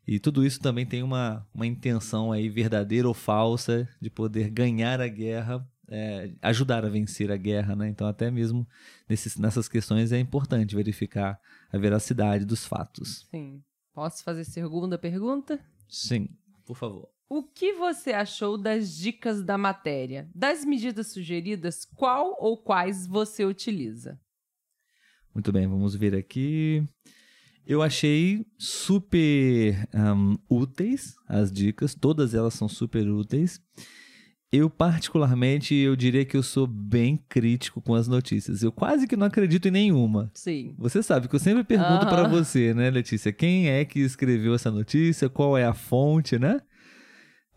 e 0.07 0.19
tudo 0.19 0.43
isso 0.43 0.59
também 0.59 0.85
tem 0.87 1.03
uma, 1.03 1.45
uma 1.53 1.67
intenção 1.67 2.31
aí 2.31 2.49
verdadeira 2.49 3.07
ou 3.07 3.13
falsa 3.13 3.87
de 4.01 4.09
poder 4.09 4.49
ganhar 4.49 4.99
a 4.99 5.07
guerra 5.07 5.63
é, 5.87 6.31
ajudar 6.41 6.83
a 6.85 6.89
vencer 6.89 7.31
a 7.31 7.37
guerra, 7.37 7.75
né? 7.75 7.87
Então, 7.87 8.07
até 8.07 8.31
mesmo 8.31 8.67
nesses, 9.07 9.37
nessas 9.37 9.67
questões 9.67 10.11
é 10.11 10.19
importante 10.19 10.75
verificar 10.75 11.39
a 11.75 11.79
veracidade 11.79 12.45
dos 12.45 12.65
fatos. 12.65 13.27
Sim. 13.29 13.61
Posso 13.93 14.23
fazer 14.23 14.45
segunda 14.45 14.97
pergunta? 14.97 15.59
Sim, 15.89 16.29
por 16.65 16.75
favor. 16.75 17.09
O 17.27 17.43
que 17.43 17.73
você 17.73 18.13
achou 18.13 18.57
das 18.57 18.95
dicas 18.95 19.43
da 19.43 19.57
matéria? 19.57 20.29
Das 20.33 20.63
medidas 20.63 21.11
sugeridas, 21.11 21.83
qual 21.83 22.35
ou 22.39 22.57
quais 22.57 23.05
você 23.05 23.43
utiliza? 23.43 24.19
Muito 25.33 25.51
bem, 25.51 25.67
vamos 25.67 25.95
ver 25.95 26.15
aqui. 26.15 26.87
Eu 27.65 27.81
achei 27.81 28.45
super 28.57 29.75
um, 29.93 30.37
úteis 30.49 31.15
as 31.27 31.51
dicas, 31.51 31.95
todas 31.95 32.33
elas 32.33 32.53
são 32.53 32.69
super 32.69 33.09
úteis. 33.09 33.59
Eu, 34.51 34.69
particularmente, 34.69 35.75
eu 35.75 35.95
diria 35.95 36.23
que 36.23 36.37
eu 36.37 36.43
sou 36.43 36.65
bem 36.65 37.17
crítico 37.27 37.81
com 37.81 37.93
as 37.93 38.07
notícias. 38.07 38.63
Eu 38.63 38.71
quase 38.71 39.07
que 39.07 39.17
não 39.17 39.27
acredito 39.27 39.67
em 39.67 39.71
nenhuma. 39.71 40.31
Sim. 40.33 40.75
Você 40.77 41.03
sabe 41.03 41.27
que 41.27 41.35
eu 41.35 41.39
sempre 41.39 41.63
pergunto 41.63 42.05
para 42.05 42.27
você, 42.27 42.73
né, 42.73 42.89
Letícia? 42.89 43.33
Quem 43.33 43.69
é 43.69 43.83
que 43.83 43.99
escreveu 43.99 44.53
essa 44.53 44.71
notícia? 44.71 45.27
Qual 45.27 45.57
é 45.57 45.65
a 45.65 45.73
fonte, 45.73 46.39
né? 46.39 46.61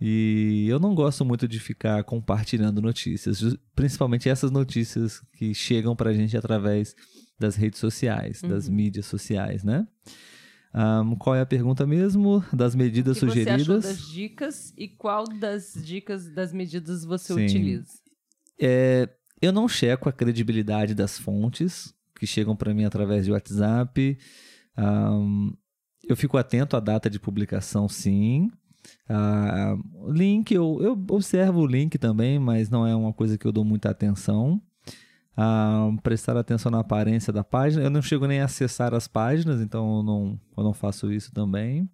E 0.01 0.67
eu 0.69 0.79
não 0.79 0.95
gosto 0.95 1.25
muito 1.25 1.49
de 1.49 1.59
ficar 1.59 2.05
compartilhando 2.05 2.81
notícias, 2.81 3.43
principalmente 3.75 4.29
essas 4.29 4.51
notícias 4.51 5.21
que 5.37 5.53
chegam 5.55 5.97
pra 5.97 6.13
gente 6.13 6.37
através 6.37 6.95
das 7.39 7.57
redes 7.57 7.81
sociais, 7.81 8.43
uhum. 8.43 8.49
das 8.49 8.69
mídias 8.69 9.07
sociais, 9.07 9.65
né? 9.65 9.87
Um, 10.75 11.17
qual 11.17 11.35
é 11.35 11.41
a 11.41 11.47
pergunta 11.47 11.87
mesmo? 11.87 12.45
Das 12.53 12.75
medidas 12.75 13.17
o 13.17 13.21
que 13.21 13.27
sugeridas? 13.27 13.67
Você 13.67 13.73
achou 13.73 13.81
das 13.81 14.09
dicas 14.09 14.75
e 14.77 14.89
qual 14.89 15.25
das 15.25 15.73
dicas 15.75 16.31
das 16.31 16.53
medidas 16.53 17.05
você 17.05 17.35
Sim. 17.35 17.45
utiliza? 17.45 17.93
É, 18.61 19.09
eu 19.41 19.53
não 19.53 19.69
checo 19.69 20.09
a 20.09 20.13
credibilidade 20.13 20.95
das 20.95 21.19
fontes 21.19 21.95
que 22.19 22.27
chegam 22.27 22.55
para 22.57 22.75
mim 22.75 22.85
através 22.85 23.25
de 23.25 23.33
WhatsApp. 23.33 24.19
Um, 24.77 25.53
eu 26.09 26.17
fico 26.17 26.37
atento 26.37 26.77
à 26.77 26.81
data 26.81 27.09
de 27.09 27.19
publicação, 27.19 27.89
sim. 27.89 28.51
Uh, 29.09 30.11
link, 30.13 30.53
eu, 30.53 30.79
eu 30.81 30.93
observo 31.11 31.61
o 31.61 31.67
link 31.67 31.99
também, 31.99 32.39
mas 32.39 32.69
não 32.69 32.87
é 32.87 32.95
uma 32.95 33.13
coisa 33.13 33.39
que 33.39 33.47
eu 33.47 33.53
dou 33.53 33.65
muita 33.65 33.91
atenção 33.91 34.61
a 35.41 35.89
prestar 36.03 36.37
atenção 36.37 36.69
na 36.69 36.81
aparência 36.81 37.33
da 37.33 37.45
página. 37.45 37.85
Eu 37.85 37.91
não 37.91 38.03
chego 38.03 38.27
nem 38.27 38.41
a 38.41 38.47
acessar 38.47 38.93
as 38.93 39.07
páginas, 39.07 39.61
então 39.61 39.99
eu 39.99 40.03
não, 40.03 40.41
eu 40.57 40.65
não 40.65 40.73
faço 40.75 41.13
isso 41.13 41.33
também. 41.33 41.89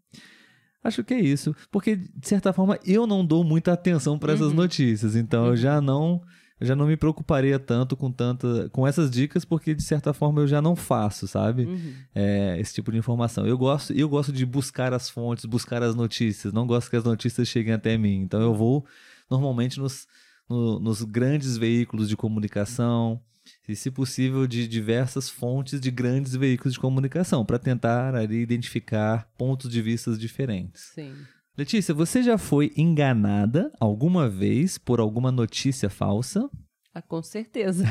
Acho 0.82 1.04
que 1.04 1.12
é 1.12 1.20
isso, 1.20 1.54
porque 1.70 1.96
de 1.96 2.26
certa 2.26 2.54
forma 2.54 2.78
eu 2.86 3.06
não 3.06 3.24
dou 3.24 3.44
muita 3.44 3.74
atenção 3.74 4.18
para 4.18 4.32
essas 4.32 4.48
uhum. 4.48 4.54
notícias, 4.54 5.14
então 5.14 5.42
uhum. 5.42 5.48
eu 5.50 5.56
já 5.56 5.78
não 5.80 6.22
eu 6.58 6.66
já 6.66 6.76
não 6.76 6.86
me 6.86 6.96
preocuparia 6.96 7.58
tanto 7.58 7.96
com 7.96 8.10
tanta 8.10 8.68
com 8.70 8.86
essas 8.86 9.10
dicas 9.10 9.44
porque 9.44 9.74
de 9.74 9.82
certa 9.82 10.14
forma 10.14 10.40
eu 10.40 10.46
já 10.46 10.62
não 10.62 10.76
faço 10.76 11.26
sabe 11.26 11.64
uhum. 11.64 11.92
é, 12.14 12.58
esse 12.60 12.72
tipo 12.72 12.92
de 12.92 12.98
informação 12.98 13.44
eu 13.44 13.58
gosto 13.58 13.92
eu 13.92 14.08
gosto 14.08 14.32
de 14.32 14.46
buscar 14.46 14.92
as 14.92 15.10
fontes 15.10 15.46
buscar 15.46 15.82
as 15.82 15.96
notícias 15.96 16.52
não 16.52 16.64
gosto 16.64 16.88
que 16.88 16.96
as 16.96 17.02
notícias 17.02 17.48
cheguem 17.48 17.74
até 17.74 17.98
mim 17.98 18.20
então 18.20 18.40
eu 18.40 18.54
vou 18.54 18.86
normalmente 19.28 19.80
nos, 19.80 20.06
no, 20.48 20.78
nos 20.78 21.02
grandes 21.02 21.56
veículos 21.56 22.08
de 22.08 22.16
comunicação 22.16 23.20
e, 23.68 23.75
se 23.75 23.90
possível, 23.90 24.47
de 24.47 24.68
diversas 24.68 25.28
fontes 25.28 25.80
de 25.80 25.90
grandes 25.90 26.35
veículos 26.37 26.75
de 26.75 26.80
comunicação, 26.80 27.44
para 27.44 27.59
tentar 27.59 28.14
ali 28.14 28.37
identificar 28.37 29.28
pontos 29.37 29.71
de 29.71 29.80
vista 29.80 30.16
diferentes. 30.16 30.90
Sim. 30.94 31.14
Letícia, 31.56 31.94
você 31.94 32.23
já 32.23 32.37
foi 32.37 32.73
enganada 32.76 33.73
alguma 33.78 34.28
vez 34.28 34.76
por 34.76 35.00
alguma 35.00 35.30
notícia 35.30 35.88
falsa? 35.88 36.50
Ah, 36.92 37.00
com 37.00 37.23
certeza. 37.23 37.85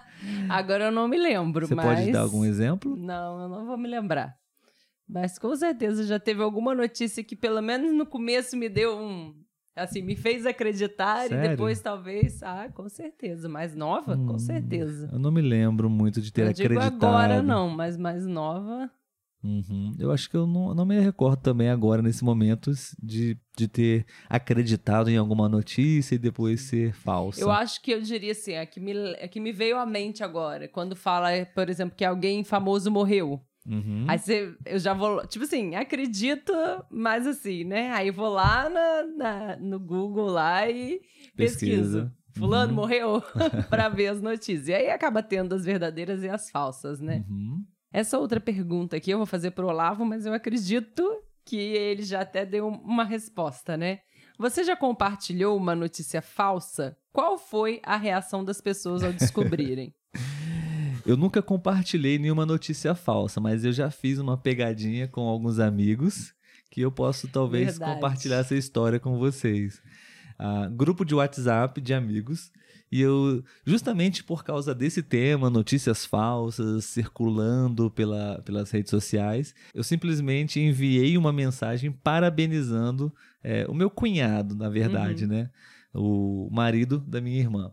Agora 0.48 0.84
eu 0.84 0.92
não 0.92 1.08
me 1.08 1.18
lembro, 1.18 1.66
você 1.66 1.74
mas... 1.74 1.86
pode 1.86 2.12
dar 2.12 2.20
algum 2.20 2.44
exemplo? 2.44 2.96
Não, 2.96 3.42
eu 3.42 3.48
não 3.48 3.66
vou 3.66 3.76
me 3.76 3.88
lembrar. 3.88 4.36
Mas 5.08 5.38
com 5.38 5.54
certeza 5.56 6.04
já 6.04 6.20
teve 6.20 6.40
alguma 6.40 6.72
notícia 6.72 7.24
que 7.24 7.34
pelo 7.34 7.60
menos 7.60 7.92
no 7.92 8.06
começo 8.06 8.56
me 8.56 8.68
deu 8.68 8.96
um 8.96 9.34
Assim, 9.74 10.02
me 10.02 10.16
fez 10.16 10.44
acreditar 10.46 11.28
Sério? 11.28 11.44
e 11.44 11.48
depois 11.48 11.80
talvez, 11.80 12.42
ah, 12.42 12.68
com 12.74 12.88
certeza, 12.88 13.48
mais 13.48 13.74
nova, 13.74 14.14
hum, 14.14 14.26
com 14.26 14.38
certeza. 14.38 15.08
Eu 15.12 15.18
não 15.18 15.30
me 15.30 15.40
lembro 15.40 15.88
muito 15.88 16.20
de 16.20 16.32
ter 16.32 16.42
acreditado. 16.42 16.90
Digo 16.92 17.04
agora 17.04 17.42
não, 17.42 17.68
mas 17.70 17.96
mais 17.96 18.26
nova. 18.26 18.90
Uhum. 19.42 19.94
Eu 19.98 20.12
acho 20.12 20.28
que 20.28 20.36
eu 20.36 20.46
não, 20.46 20.74
não 20.74 20.84
me 20.84 21.00
recordo 21.00 21.40
também 21.40 21.70
agora, 21.70 22.02
nesse 22.02 22.22
momento, 22.22 22.72
de, 23.02 23.38
de 23.56 23.68
ter 23.68 24.06
acreditado 24.28 25.08
em 25.08 25.16
alguma 25.16 25.48
notícia 25.48 26.14
e 26.14 26.18
depois 26.18 26.60
ser 26.62 26.92
falsa. 26.92 27.40
Eu 27.40 27.50
acho 27.50 27.80
que 27.80 27.90
eu 27.90 28.02
diria 28.02 28.32
assim, 28.32 28.56
a 28.56 28.66
que 28.66 28.78
me, 28.78 28.92
a 29.14 29.28
que 29.28 29.40
me 29.40 29.50
veio 29.50 29.78
à 29.78 29.86
mente 29.86 30.22
agora, 30.22 30.68
quando 30.68 30.94
fala, 30.94 31.30
por 31.54 31.70
exemplo, 31.70 31.96
que 31.96 32.04
alguém 32.04 32.44
famoso 32.44 32.90
morreu. 32.90 33.40
Uhum. 33.66 34.06
Aí 34.08 34.18
você, 34.18 34.54
eu 34.64 34.78
já 34.78 34.94
vou, 34.94 35.26
tipo 35.26 35.44
assim, 35.44 35.74
acredito, 35.74 36.52
mas 36.90 37.26
assim, 37.26 37.64
né? 37.64 37.92
Aí 37.92 38.10
vou 38.10 38.28
lá 38.28 38.68
na, 38.68 39.02
na 39.02 39.56
no 39.56 39.78
Google 39.78 40.28
lá 40.28 40.68
e 40.68 41.00
pesquiso. 41.36 42.00
Pesquisa. 42.00 42.16
Fulano 42.36 42.70
uhum. 42.70 42.76
morreu 42.76 43.22
para 43.68 43.88
ver 43.88 44.08
as 44.08 44.22
notícias. 44.22 44.68
E 44.68 44.74
aí 44.74 44.90
acaba 44.90 45.22
tendo 45.22 45.54
as 45.54 45.64
verdadeiras 45.64 46.22
e 46.22 46.28
as 46.28 46.50
falsas, 46.50 47.00
né? 47.00 47.24
Uhum. 47.28 47.64
Essa 47.92 48.18
outra 48.18 48.40
pergunta 48.40 48.96
aqui 48.96 49.10
eu 49.10 49.18
vou 49.18 49.26
fazer 49.26 49.50
pro 49.50 49.66
Olavo, 49.66 50.04
mas 50.04 50.24
eu 50.24 50.32
acredito 50.32 51.02
que 51.44 51.56
ele 51.56 52.02
já 52.02 52.20
até 52.20 52.46
deu 52.46 52.68
uma 52.68 53.04
resposta, 53.04 53.76
né? 53.76 54.00
Você 54.38 54.64
já 54.64 54.76
compartilhou 54.76 55.56
uma 55.56 55.74
notícia 55.74 56.22
falsa? 56.22 56.96
Qual 57.12 57.36
foi 57.36 57.80
a 57.84 57.96
reação 57.96 58.44
das 58.44 58.60
pessoas 58.60 59.02
ao 59.02 59.12
descobrirem? 59.12 59.94
Eu 61.06 61.16
nunca 61.16 61.42
compartilhei 61.42 62.18
nenhuma 62.18 62.44
notícia 62.46 62.94
falsa, 62.94 63.40
mas 63.40 63.64
eu 63.64 63.72
já 63.72 63.90
fiz 63.90 64.18
uma 64.18 64.36
pegadinha 64.36 65.08
com 65.08 65.22
alguns 65.22 65.58
amigos 65.58 66.34
que 66.70 66.80
eu 66.80 66.92
posso 66.92 67.26
talvez 67.28 67.66
Verdade. 67.66 67.94
compartilhar 67.94 68.38
essa 68.38 68.54
história 68.54 69.00
com 69.00 69.18
vocês. 69.18 69.82
Uh, 70.38 70.70
grupo 70.70 71.04
de 71.04 71.14
WhatsApp 71.14 71.80
de 71.80 71.92
amigos. 71.92 72.50
E 72.92 73.00
eu, 73.00 73.44
justamente 73.64 74.24
por 74.24 74.42
causa 74.42 74.74
desse 74.74 75.02
tema, 75.02 75.48
notícias 75.48 76.04
falsas 76.04 76.84
circulando 76.86 77.90
pela, 77.90 78.42
pelas 78.42 78.70
redes 78.70 78.90
sociais, 78.90 79.54
eu 79.72 79.84
simplesmente 79.84 80.58
enviei 80.58 81.16
uma 81.16 81.32
mensagem 81.32 81.92
parabenizando 81.92 83.12
é, 83.42 83.64
o 83.68 83.74
meu 83.74 83.88
cunhado, 83.88 84.56
na 84.56 84.68
verdade, 84.68 85.24
uhum. 85.24 85.30
né? 85.30 85.50
O 85.94 86.48
marido 86.50 86.98
da 86.98 87.20
minha 87.20 87.38
irmã. 87.38 87.72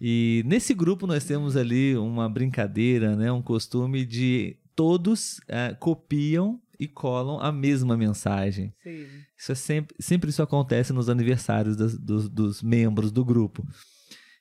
E 0.00 0.42
nesse 0.46 0.74
grupo 0.74 1.06
nós 1.06 1.24
temos 1.24 1.56
ali 1.56 1.96
uma 1.96 2.28
brincadeira, 2.28 3.16
né, 3.16 3.32
um 3.32 3.42
costume 3.42 4.04
de 4.04 4.56
todos 4.74 5.38
uh, 5.38 5.76
copiam 5.78 6.60
e 6.78 6.86
colam 6.86 7.40
a 7.40 7.50
mesma 7.50 7.96
mensagem. 7.96 8.74
Sim. 8.82 9.06
Isso 9.36 9.52
é 9.52 9.54
sempre, 9.54 9.96
sempre 9.98 10.30
isso 10.30 10.42
acontece 10.42 10.92
nos 10.92 11.08
aniversários 11.08 11.76
das, 11.76 11.98
dos, 11.98 12.28
dos 12.28 12.62
membros 12.62 13.10
do 13.10 13.24
grupo. 13.24 13.66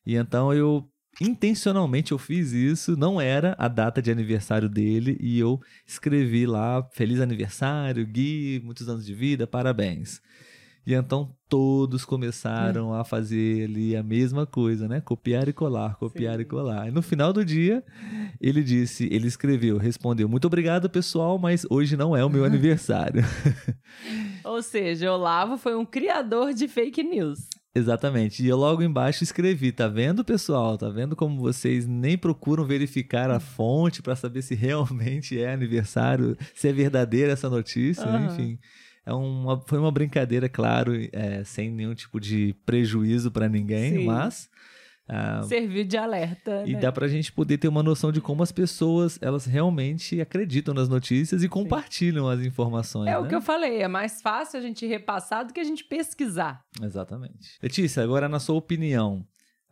E 0.06 0.16
então 0.16 0.54
eu 0.54 0.88
intencionalmente 1.22 2.12
eu 2.12 2.18
fiz 2.18 2.52
isso, 2.52 2.98
não 2.98 3.22
era 3.22 3.56
a 3.58 3.70
data 3.70 4.02
de 4.02 4.12
aniversário 4.12 4.68
dele 4.68 5.18
e 5.22 5.40
eu 5.40 5.62
escrevi 5.88 6.46
lá 6.46 6.84
feliz 6.92 7.22
aniversário, 7.22 8.06
Gui, 8.06 8.62
muitos 8.64 8.90
anos 8.90 9.06
de 9.06 9.14
vida, 9.14 9.48
parabéns. 9.48 10.22
E 10.86 10.94
então 10.94 11.36
todos 11.50 12.06
começaram 12.06 12.94
a 12.94 13.04
fazer 13.04 13.66
ali 13.66 13.96
a 13.96 14.04
mesma 14.04 14.46
coisa, 14.46 14.88
né? 14.88 15.02
Copiar 15.02 15.48
e 15.48 15.54
colar, 15.54 15.96
copiar 15.96 16.36
Sim. 16.36 16.42
e 16.42 16.46
colar. 16.46 16.88
E 16.88 16.92
no 16.92 17.02
final 17.02 17.34
do 17.34 17.44
dia, 17.44 17.84
ele 18.40 18.64
disse, 18.64 19.08
ele 19.12 19.28
escreveu, 19.28 19.78
respondeu: 19.78 20.30
"Muito 20.30 20.46
obrigado, 20.46 20.88
pessoal, 20.90 21.40
mas 21.40 21.66
hoje 21.72 21.98
não 21.98 22.16
é 22.16 22.24
o 22.24 22.30
meu 22.30 22.46
aniversário". 22.46 23.24
Ou 24.46 24.62
seja, 24.62 25.12
Olavo 25.12 25.58
foi 25.58 25.76
um 25.76 25.86
criador 25.86 26.54
de 26.54 26.68
fake 26.68 27.02
news. 27.02 27.40
Exatamente. 27.74 28.44
E 28.44 28.48
eu 28.48 28.56
logo 28.56 28.84
embaixo 28.84 29.24
escrevi: 29.24 29.72
tá 29.72 29.88
vendo, 29.88 30.24
pessoal? 30.24 30.78
Tá 30.78 30.90
vendo 30.90 31.16
como 31.16 31.42
vocês 31.42 31.88
nem 31.88 32.16
procuram 32.16 32.64
verificar 32.64 33.32
a 33.32 33.40
fonte 33.40 34.04
para 34.04 34.16
saber 34.16 34.44
se 34.44 34.54
realmente 34.54 35.42
é 35.42 35.52
aniversário, 35.52 36.38
se 36.54 36.68
é 36.68 36.72
verdadeira 36.72 37.34
essa 37.34 37.50
notícia, 37.50 38.06
uhum. 38.06 38.26
enfim 38.28 38.60
é 39.06 39.14
uma, 39.14 39.62
foi 39.62 39.78
uma 39.80 39.92
brincadeira, 39.92 40.50
claro, 40.50 40.94
é, 41.14 41.44
sem 41.44 41.70
nenhum 41.72 41.94
tipo 41.94 42.20
de 42.20 42.56
prejuízo 42.66 43.32
para 43.32 43.48
ninguém, 43.48 43.98
Sim. 44.00 44.06
mas 44.06 44.50
Ah, 45.08 45.44
Serviu 45.44 45.84
de 45.84 45.96
alerta. 45.98 46.64
e 46.66 46.74
né? 46.74 46.80
dá 46.80 46.92
pra 46.92 47.08
gente 47.08 47.32
poder 47.32 47.60
ter 47.60 47.68
uma 47.68 47.84
noção 47.84 48.12
de 48.12 48.20
como 48.20 48.42
as 48.42 48.52
pessoas 48.52 49.20
elas 49.22 49.46
realmente 49.46 50.20
acreditam 50.20 50.74
nas 50.74 50.90
notícias 50.90 51.44
e 51.44 51.48
compartilham 51.48 52.28
as 52.28 52.42
informações. 52.42 53.08
É 53.08 53.12
né? 53.12 53.18
o 53.20 53.28
que 53.28 53.36
eu 53.36 53.42
falei, 53.42 53.84
é 53.84 53.88
mais 53.88 54.20
fácil 54.22 54.58
a 54.60 54.62
gente 54.64 54.84
repassar 54.88 55.46
do 55.46 55.54
que 55.54 55.60
a 55.60 55.64
gente 55.64 55.84
pesquisar. 55.84 56.64
Exatamente. 56.82 57.60
Letícia, 57.62 58.02
agora 58.04 58.28
na 58.28 58.40
sua 58.40 58.56
opinião, 58.56 59.24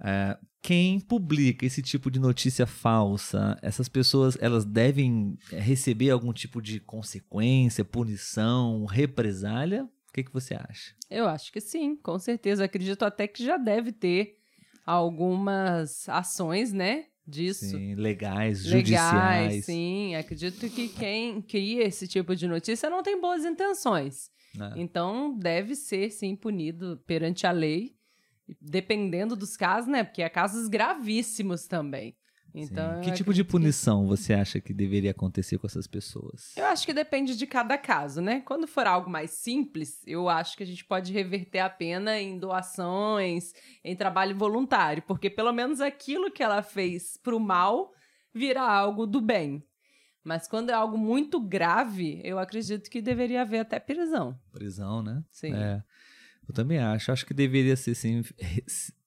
é, 0.01 0.37
quem 0.61 0.99
publica 0.99 1.65
esse 1.65 1.81
tipo 1.81 2.09
de 2.09 2.19
notícia 2.19 2.65
falsa, 2.65 3.57
essas 3.61 3.89
pessoas 3.89 4.37
elas 4.39 4.63
devem 4.63 5.37
receber 5.49 6.09
algum 6.09 6.31
tipo 6.31 6.61
de 6.61 6.79
consequência, 6.79 7.83
punição, 7.83 8.85
represália? 8.85 9.83
O 9.83 10.13
que, 10.13 10.23
que 10.23 10.31
você 10.33 10.53
acha? 10.55 10.93
Eu 11.09 11.27
acho 11.27 11.51
que 11.51 11.59
sim, 11.59 11.95
com 11.95 12.17
certeza. 12.19 12.63
Acredito 12.65 13.03
até 13.03 13.27
que 13.27 13.43
já 13.43 13.57
deve 13.57 13.91
ter 13.91 14.37
algumas 14.85 16.07
ações, 16.07 16.71
né? 16.71 17.05
Disso. 17.25 17.65
Sim, 17.65 17.95
legais, 17.95 18.65
Legais, 18.65 18.69
judiciais. 18.69 19.65
sim. 19.65 20.13
Acredito 20.15 20.69
que 20.69 20.89
quem 20.89 21.41
cria 21.41 21.87
esse 21.87 22.05
tipo 22.07 22.35
de 22.35 22.47
notícia 22.47 22.89
não 22.89 23.01
tem 23.01 23.19
boas 23.19 23.45
intenções. 23.45 24.29
né? 24.53 24.73
Então, 24.75 25.37
deve 25.37 25.73
ser, 25.73 26.11
sim, 26.11 26.35
punido 26.35 27.01
perante 27.07 27.47
a 27.47 27.51
lei, 27.51 27.95
dependendo 28.61 29.35
dos 29.35 29.55
casos, 29.57 29.89
né? 29.89 30.03
Porque 30.03 30.21
há 30.23 30.29
casos 30.29 30.67
gravíssimos 30.67 31.65
também. 31.67 32.15
Então, 32.55 33.01
que 33.01 33.11
tipo 33.11 33.33
de 33.33 33.41
acredito 33.41 33.45
que- 33.47 33.51
punição 33.51 34.05
você 34.05 34.31
acha 34.31 34.61
que 34.61 34.71
deveria 34.75 35.09
acontecer 35.09 35.57
com 35.57 35.65
essas 35.65 35.87
pessoas? 35.87 36.55
Eu 36.55 36.65
acho 36.65 36.85
que 36.85 36.93
depende 36.93 37.35
de 37.35 37.47
cada 37.47 37.79
caso, 37.79 38.21
né? 38.21 38.41
Quando 38.41 38.67
for 38.67 38.85
algo 38.85 39.09
mais 39.09 39.31
simples, 39.31 40.01
eu 40.05 40.29
acho 40.29 40.55
que 40.55 40.61
a 40.61 40.65
gente 40.65 40.85
pode 40.85 41.11
reverter 41.11 41.59
a 41.59 41.69
pena 41.69 42.19
em 42.21 42.37
doações, 42.37 43.53
em 43.83 43.95
trabalho 43.95 44.35
voluntário, 44.37 45.01
porque 45.07 45.31
pelo 45.31 45.51
menos 45.51 45.81
aquilo 45.81 46.31
que 46.31 46.43
ela 46.43 46.61
fez 46.61 47.17
pro 47.17 47.39
mal 47.39 47.91
vira 48.33 48.61
algo 48.61 49.07
do 49.07 49.19
bem. 49.19 49.63
Mas 50.23 50.47
quando 50.47 50.69
é 50.69 50.73
algo 50.73 50.97
muito 50.97 51.39
grave, 51.41 52.21
eu 52.23 52.39
acredito 52.39 52.89
que 52.89 53.01
deveria 53.01 53.41
haver 53.41 53.59
até 53.59 53.79
prisão. 53.79 54.39
Prisão, 54.51 55.01
né? 55.01 55.23
Sim. 55.31 55.53
É, 55.53 55.83
eu 56.47 56.53
também 56.53 56.77
acho. 56.79 57.11
Acho 57.11 57.25
que 57.25 57.33
deveria 57.33 57.75
ser 57.75 57.95
sim, 57.95 58.23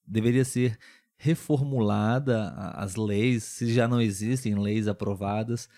deveria 0.06 0.44
ser 0.44 0.78
reformulada 1.18 2.50
as 2.74 2.94
leis, 2.96 3.42
se 3.44 3.72
já 3.72 3.88
não 3.88 4.00
existem 4.00 4.54
leis 4.54 4.86
aprovadas 4.88 5.68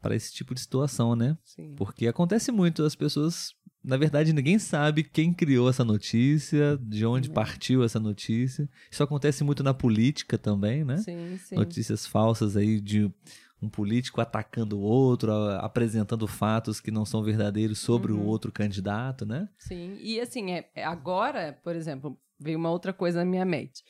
para 0.00 0.14
esse 0.14 0.32
tipo 0.32 0.54
de 0.54 0.60
situação, 0.60 1.14
né? 1.16 1.36
Sim. 1.44 1.74
Porque 1.76 2.06
acontece 2.06 2.50
muito, 2.52 2.82
as 2.84 2.94
pessoas, 2.94 3.52
na 3.82 3.96
verdade, 3.96 4.32
ninguém 4.32 4.58
sabe 4.58 5.02
quem 5.04 5.32
criou 5.32 5.68
essa 5.68 5.84
notícia, 5.84 6.78
de 6.80 7.04
onde 7.04 7.28
Uhum. 7.28 7.34
partiu 7.34 7.82
essa 7.84 7.98
notícia. 8.00 8.68
Isso 8.90 9.02
acontece 9.02 9.42
muito 9.44 9.62
na 9.62 9.74
política 9.74 10.38
também, 10.38 10.84
né? 10.84 10.98
Sim, 10.98 11.36
sim. 11.38 11.54
Notícias 11.56 12.06
falsas 12.06 12.56
aí 12.56 12.80
de 12.80 13.10
um 13.60 13.68
político 13.68 14.20
atacando 14.20 14.78
o 14.78 14.82
outro, 14.82 15.32
apresentando 15.60 16.26
fatos 16.26 16.80
que 16.80 16.90
não 16.90 17.04
são 17.04 17.22
verdadeiros 17.22 17.78
sobre 17.80 18.12
Uhum. 18.12 18.20
o 18.20 18.26
outro 18.26 18.52
candidato, 18.52 19.26
né? 19.26 19.48
Sim, 19.58 19.96
e 20.00 20.20
assim, 20.20 20.52
é, 20.52 20.70
é 20.74 20.84
agora, 20.84 21.58
por 21.64 21.74
exemplo, 21.74 22.18
veio 22.38 22.58
uma 22.58 22.70
outra 22.70 22.92
coisa 22.92 23.18
na 23.18 23.24
minha 23.24 23.44
mente. 23.44 23.82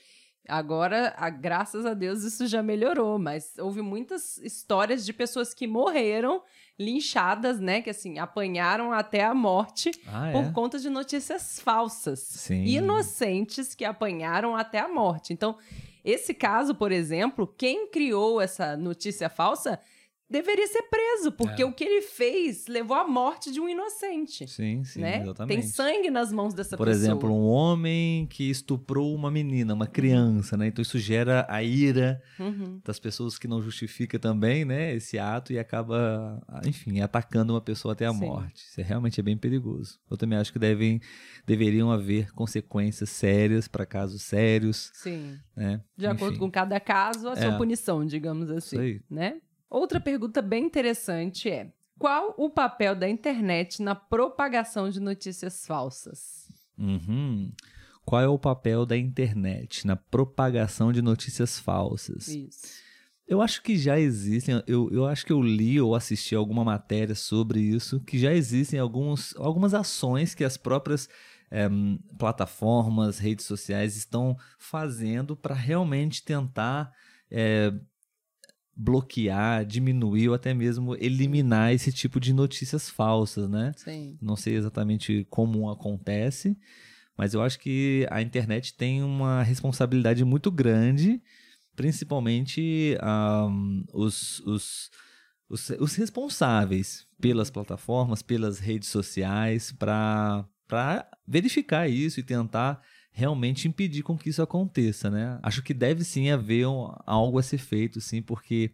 Agora, 0.49 1.13
a- 1.19 1.29
graças 1.29 1.85
a 1.85 1.93
Deus, 1.93 2.23
isso 2.23 2.47
já 2.47 2.63
melhorou, 2.63 3.19
mas 3.19 3.53
houve 3.59 3.83
muitas 3.83 4.39
histórias 4.39 5.05
de 5.05 5.13
pessoas 5.13 5.53
que 5.53 5.67
morreram 5.67 6.43
linchadas, 6.79 7.61
né? 7.61 7.83
Que 7.83 7.91
assim, 7.91 8.19
apanharam 8.19 8.91
até 8.93 9.23
a 9.23 9.35
morte 9.35 9.91
Ah, 10.07 10.31
por 10.33 10.45
é? 10.45 10.51
conta 10.53 10.79
de 10.79 10.89
notícias 10.89 11.61
falsas. 11.61 12.21
Sim. 12.21 12.65
Inocentes 12.65 13.75
que 13.75 13.85
apanharam 13.85 14.57
até 14.57 14.79
a 14.79 14.89
morte. 14.89 15.35
Então, 15.35 15.59
esse 16.11 16.33
caso, 16.33 16.75
por 16.75 16.91
exemplo, 16.91 17.47
quem 17.47 17.87
criou 17.91 18.41
essa 18.41 18.77
notícia 18.77 19.29
falsa 19.29 19.79
deveria 20.31 20.67
ser 20.67 20.83
preso, 20.83 21.33
porque 21.33 21.63
É. 21.63 21.65
o 21.65 21.73
que 21.73 21.83
ele 21.85 22.03
fez 22.03 22.67
levou 22.67 22.97
à 22.97 23.07
morte 23.09 23.51
de 23.51 23.61
um 23.61 23.69
inocente 23.69 24.47
Sim, 24.47 24.85
sim, 24.85 25.01
né? 25.01 25.23
exatamente. 25.23 25.61
Tem 25.61 25.67
sangue 25.69 26.11
nas 26.11 26.33
mãos 26.33 26.53
dessa 26.55 26.77
Por 26.77 26.87
pessoa. 26.87 27.03
exemplo, 27.05 27.31
um 27.33 27.47
homem 27.47 28.27
que 28.27 28.51
estuprou 28.51 29.15
uma 29.15 29.31
menina, 29.31 29.73
uma 29.75 29.87
criança, 29.87 30.57
né? 30.57 30.67
Então 30.67 30.83
isso 30.83 30.99
gera 30.99 31.47
a 31.49 31.63
ira 31.63 32.21
Uhum. 32.39 32.81
das 32.85 32.99
pessoas 32.99 33.39
que 33.39 33.49
não 33.49 33.63
justifica 33.63 34.19
também, 34.19 34.65
né, 34.65 34.95
esse 34.95 35.19
ato 35.19 35.53
e 35.53 35.59
acaba, 35.59 36.41
enfim, 36.67 37.01
atacando 37.01 37.53
uma 37.55 37.61
pessoa 37.61 37.93
até 37.93 38.07
a 38.07 38.13
Sim. 38.13 38.21
morte. 38.21 38.65
Isso 38.65 38.81
é, 38.81 38.85
realmente 38.85 39.19
é 39.21 39.23
bem 39.23 39.37
perigoso. 39.37 39.99
Eu 40.11 40.17
também 40.17 40.39
acho 40.39 40.53
que 40.53 40.59
devem, 40.59 41.01
deveriam 41.47 41.91
haver 41.91 42.33
consequências 42.33 43.11
sérias 43.11 43.67
para 43.67 43.87
casos 43.87 44.23
sérios, 44.23 44.91
Sim. 44.95 45.39
né? 45.57 45.81
De 45.97 46.07
acordo 46.07 46.33
Enfim, 46.35 46.41
com 46.41 46.51
cada 46.51 46.79
caso, 46.79 47.29
a 47.29 47.37
sua 47.37 47.55
É. 47.55 47.57
punição, 47.57 48.05
digamos 48.05 48.51
assim. 48.51 48.77
Isso 48.77 48.81
aí. 48.81 49.01
Né? 49.11 49.41
Outra 49.71 50.01
pergunta 50.01 50.41
bem 50.41 50.65
interessante 50.65 51.51
é: 51.51 51.73
qual 51.99 52.35
o 52.39 52.49
papel 52.49 52.95
da 52.95 53.09
internet 53.09 53.83
na 53.83 53.95
propagação 53.95 54.89
de 54.89 55.01
notícias 55.01 55.67
falsas? 55.67 56.49
Uhum. 56.79 57.53
Qual 58.05 58.23
é 58.23 58.29
o 58.29 58.39
papel 58.39 58.87
da 58.87 58.97
internet 58.97 59.87
na 59.87 59.97
propagação 59.97 60.93
de 60.93 61.03
notícias 61.03 61.59
falsas? 61.59 62.29
Isso. 62.29 62.89
Eu 63.27 63.43
acho 63.43 63.63
que 63.63 63.77
já 63.77 64.01
existem, 64.01 64.63
eu, 64.67 64.89
eu 64.91 65.05
acho 65.05 65.27
que 65.27 65.33
eu 65.33 65.43
li 65.43 65.79
ou 65.79 65.95
assisti 65.95 66.35
alguma 66.35 66.65
matéria 66.65 67.15
sobre 67.15 67.61
isso, 67.61 68.01
que 68.01 68.19
já 68.19 68.33
existem 68.33 68.81
alguns, 68.81 69.37
algumas 69.37 69.75
ações 69.75 70.35
que 70.35 70.43
as 70.43 70.57
próprias 70.57 71.11
em, 71.53 71.99
plataformas, 72.19 73.19
redes 73.19 73.45
sociais 73.45 73.97
estão 73.97 74.35
fazendo 74.59 75.37
para 75.37 75.55
realmente 75.55 76.25
tentar 76.25 76.91
é, 77.31 77.71
bloquear, 78.79 79.65
diminuir 79.67 80.29
ou 80.29 80.35
até 80.35 80.55
mesmo 80.55 80.95
eliminar 80.95 81.75
esse 81.75 81.91
tipo 81.91 82.21
de 82.21 82.33
notícias 82.33 82.89
falsas, 82.89 83.51
né? 83.51 83.73
Sim. 83.77 84.17
Não 84.23 84.37
sei 84.37 84.55
exatamente 84.55 85.27
como 85.29 85.69
acontece, 85.69 86.57
mas 87.17 87.35
eu 87.35 87.43
acho 87.43 87.59
que 87.59 88.07
a 88.09 88.23
internet 88.23 88.75
tem 88.75 89.03
uma 89.03 89.43
responsabilidade 89.43 90.25
muito 90.25 90.49
grande, 90.49 91.21
principalmente 91.75 92.97
ahm, 93.01 93.83
os, 93.93 94.39
os, 94.47 94.91
os, 95.49 95.71
os 95.71 95.97
responsáveis 95.97 97.05
pelas 97.21 97.51
plataformas, 97.51 98.23
pelas 98.23 98.61
redes 98.61 98.89
sociais, 98.89 99.73
para 99.73 100.47
verificar 101.27 101.89
isso 101.89 102.21
e 102.21 102.23
tentar 102.23 102.81
realmente 103.19 103.67
impedir 103.67 104.03
com 104.05 104.17
que 104.17 104.29
isso 104.31 104.41
aconteça, 104.41 105.11
né? 105.11 105.41
Acho 105.43 105.61
que 105.61 105.75
deve 105.75 106.05
sim 106.05 106.31
haver 106.31 106.69
um- 106.69 106.93
algo 107.05 107.37
a 107.39 107.43
ser 107.43 107.59
feito, 107.59 108.01
sim, 108.01 108.23
porque 108.23 108.71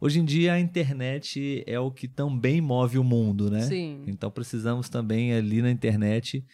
hoje 0.00 0.18
em 0.18 0.24
dia 0.24 0.52
a 0.54 0.60
internet 0.60 1.62
é 1.66 1.78
o 1.78 1.90
que 1.92 2.08
também 2.08 2.60
move 2.60 2.98
o 2.98 3.04
mundo, 3.04 3.48
né? 3.48 3.60
Sim. 3.62 4.02
Então 4.08 4.30
precisamos 4.32 4.88
também 4.88 5.32
ali 5.32 5.62
na 5.62 5.70
internet 5.70 6.44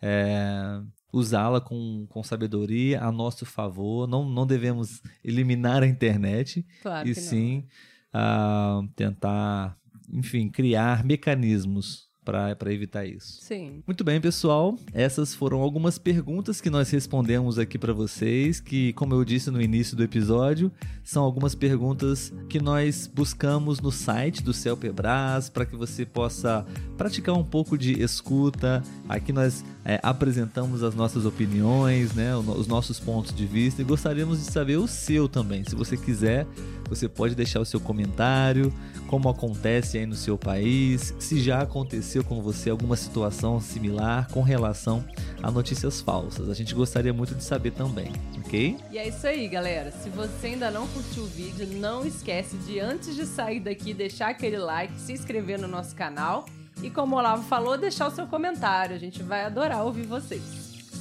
é, 0.00 0.80
usá-la 1.12 1.60
com, 1.60 2.06
com 2.08 2.22
sabedoria 2.22 3.02
a 3.02 3.12
nosso 3.12 3.44
favor. 3.44 4.08
Não, 4.08 4.26
não 4.26 4.46
devemos 4.46 5.02
eliminar 5.22 5.82
a 5.82 5.86
internet 5.86 6.64
Claro 6.82 7.06
e 7.06 7.14
sim 7.14 7.66
ah, 8.12 8.80
tentar, 8.96 9.76
enfim, 10.12 10.48
criar 10.48 11.04
mecanismos 11.04 12.08
para 12.56 12.72
evitar 12.72 13.04
isso. 13.04 13.40
Sim. 13.42 13.82
Muito 13.86 14.04
bem, 14.04 14.20
pessoal. 14.20 14.76
Essas 14.92 15.34
foram 15.34 15.60
algumas 15.60 15.98
perguntas 15.98 16.60
que 16.60 16.70
nós 16.70 16.90
respondemos 16.90 17.58
aqui 17.58 17.78
para 17.78 17.92
vocês, 17.92 18.60
que, 18.60 18.92
como 18.92 19.14
eu 19.14 19.24
disse 19.24 19.50
no 19.50 19.60
início 19.60 19.96
do 19.96 20.02
episódio, 20.02 20.70
são 21.02 21.24
algumas 21.24 21.54
perguntas 21.54 22.32
que 22.48 22.60
nós 22.60 23.10
buscamos 23.12 23.80
no 23.80 23.90
site 23.90 24.42
do 24.42 24.52
Celpebras 24.52 25.48
para 25.48 25.66
que 25.66 25.76
você 25.76 26.06
possa 26.06 26.64
praticar 26.96 27.34
um 27.34 27.44
pouco 27.44 27.76
de 27.76 28.00
escuta. 28.00 28.82
Aqui 29.08 29.32
nós 29.32 29.64
é, 29.84 29.98
apresentamos 30.02 30.82
as 30.82 30.94
nossas 30.94 31.24
opiniões, 31.24 32.12
né, 32.12 32.36
os 32.36 32.66
nossos 32.66 33.00
pontos 33.00 33.34
de 33.34 33.46
vista 33.46 33.82
e 33.82 33.84
gostaríamos 33.84 34.38
de 34.38 34.50
saber 34.50 34.76
o 34.76 34.86
seu 34.86 35.28
também. 35.28 35.64
Se 35.64 35.74
você 35.74 35.96
quiser, 35.96 36.46
você 36.88 37.08
pode 37.08 37.34
deixar 37.34 37.60
o 37.60 37.64
seu 37.64 37.80
comentário, 37.80 38.72
como 39.06 39.28
acontece 39.28 39.98
aí 39.98 40.06
no 40.06 40.14
seu 40.14 40.38
país, 40.38 41.14
se 41.18 41.40
já 41.40 41.62
aconteceu 41.62 42.22
com 42.22 42.40
você 42.40 42.70
alguma 42.70 42.96
situação 42.96 43.60
similar 43.60 44.28
com 44.30 44.42
relação 44.42 45.04
a 45.42 45.50
notícias 45.50 46.00
falsas. 46.00 46.48
A 46.48 46.54
gente 46.54 46.74
gostaria 46.74 47.12
muito 47.12 47.34
de 47.34 47.42
saber 47.42 47.72
também, 47.72 48.12
ok? 48.38 48.76
E 48.90 48.98
é 48.98 49.08
isso 49.08 49.26
aí, 49.26 49.48
galera. 49.48 49.90
Se 49.90 50.08
você 50.10 50.48
ainda 50.48 50.70
não 50.70 50.86
curtiu 50.88 51.24
o 51.24 51.26
vídeo, 51.26 51.66
não 51.78 52.06
esquece 52.06 52.56
de, 52.58 52.78
antes 52.78 53.14
de 53.14 53.26
sair 53.26 53.60
daqui, 53.60 53.92
deixar 53.92 54.28
aquele 54.28 54.58
like, 54.58 54.98
se 55.00 55.12
inscrever 55.12 55.58
no 55.58 55.68
nosso 55.68 55.94
canal 55.94 56.46
e, 56.82 56.88
como 56.88 57.16
o 57.16 57.18
Olavo 57.18 57.42
falou, 57.42 57.76
deixar 57.76 58.08
o 58.08 58.10
seu 58.10 58.26
comentário. 58.26 58.94
A 58.94 58.98
gente 58.98 59.22
vai 59.22 59.44
adorar 59.44 59.84
ouvir 59.84 60.06
vocês. 60.06 60.42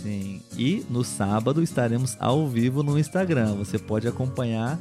Sim. 0.02 0.42
E 0.58 0.86
no 0.90 1.04
sábado 1.04 1.62
estaremos 1.62 2.16
ao 2.20 2.48
vivo 2.48 2.84
no 2.84 2.98
Instagram. 2.98 3.56
Você 3.56 3.78
pode 3.78 4.08
acompanhar 4.08 4.80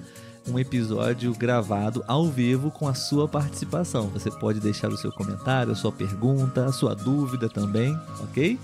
um 0.51 0.59
episódio 0.59 1.35
gravado 1.35 2.05
ao 2.07 2.27
vivo 2.27 2.71
com 2.71 2.89
a 2.89 2.95
sua 2.95 3.29
participação. 3.29 4.09
Você 4.09 4.31
pode 4.31 4.61
deixar 4.61 4.89
o 4.89 4.97
seu 4.97 5.13
comentário, 5.13 5.73
a 5.73 5.77
sua 5.77 5.93
pergunta, 5.93 6.65
a 6.65 6.73
sua 6.73 6.95
dúvida 6.95 7.49
também, 7.49 7.99
ok? 8.21 8.59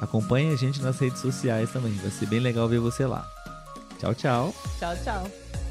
Acompanhe 0.00 0.52
a 0.52 0.56
gente 0.56 0.82
nas 0.82 0.98
redes 0.98 1.20
sociais 1.20 1.70
também. 1.70 1.92
Vai 1.92 2.10
ser 2.10 2.26
bem 2.26 2.40
legal 2.40 2.68
ver 2.68 2.80
você 2.80 3.06
lá. 3.06 3.26
Tchau, 3.98 4.14
tchau. 4.14 4.54
Tchau, 4.78 4.94
tchau. 5.04 5.61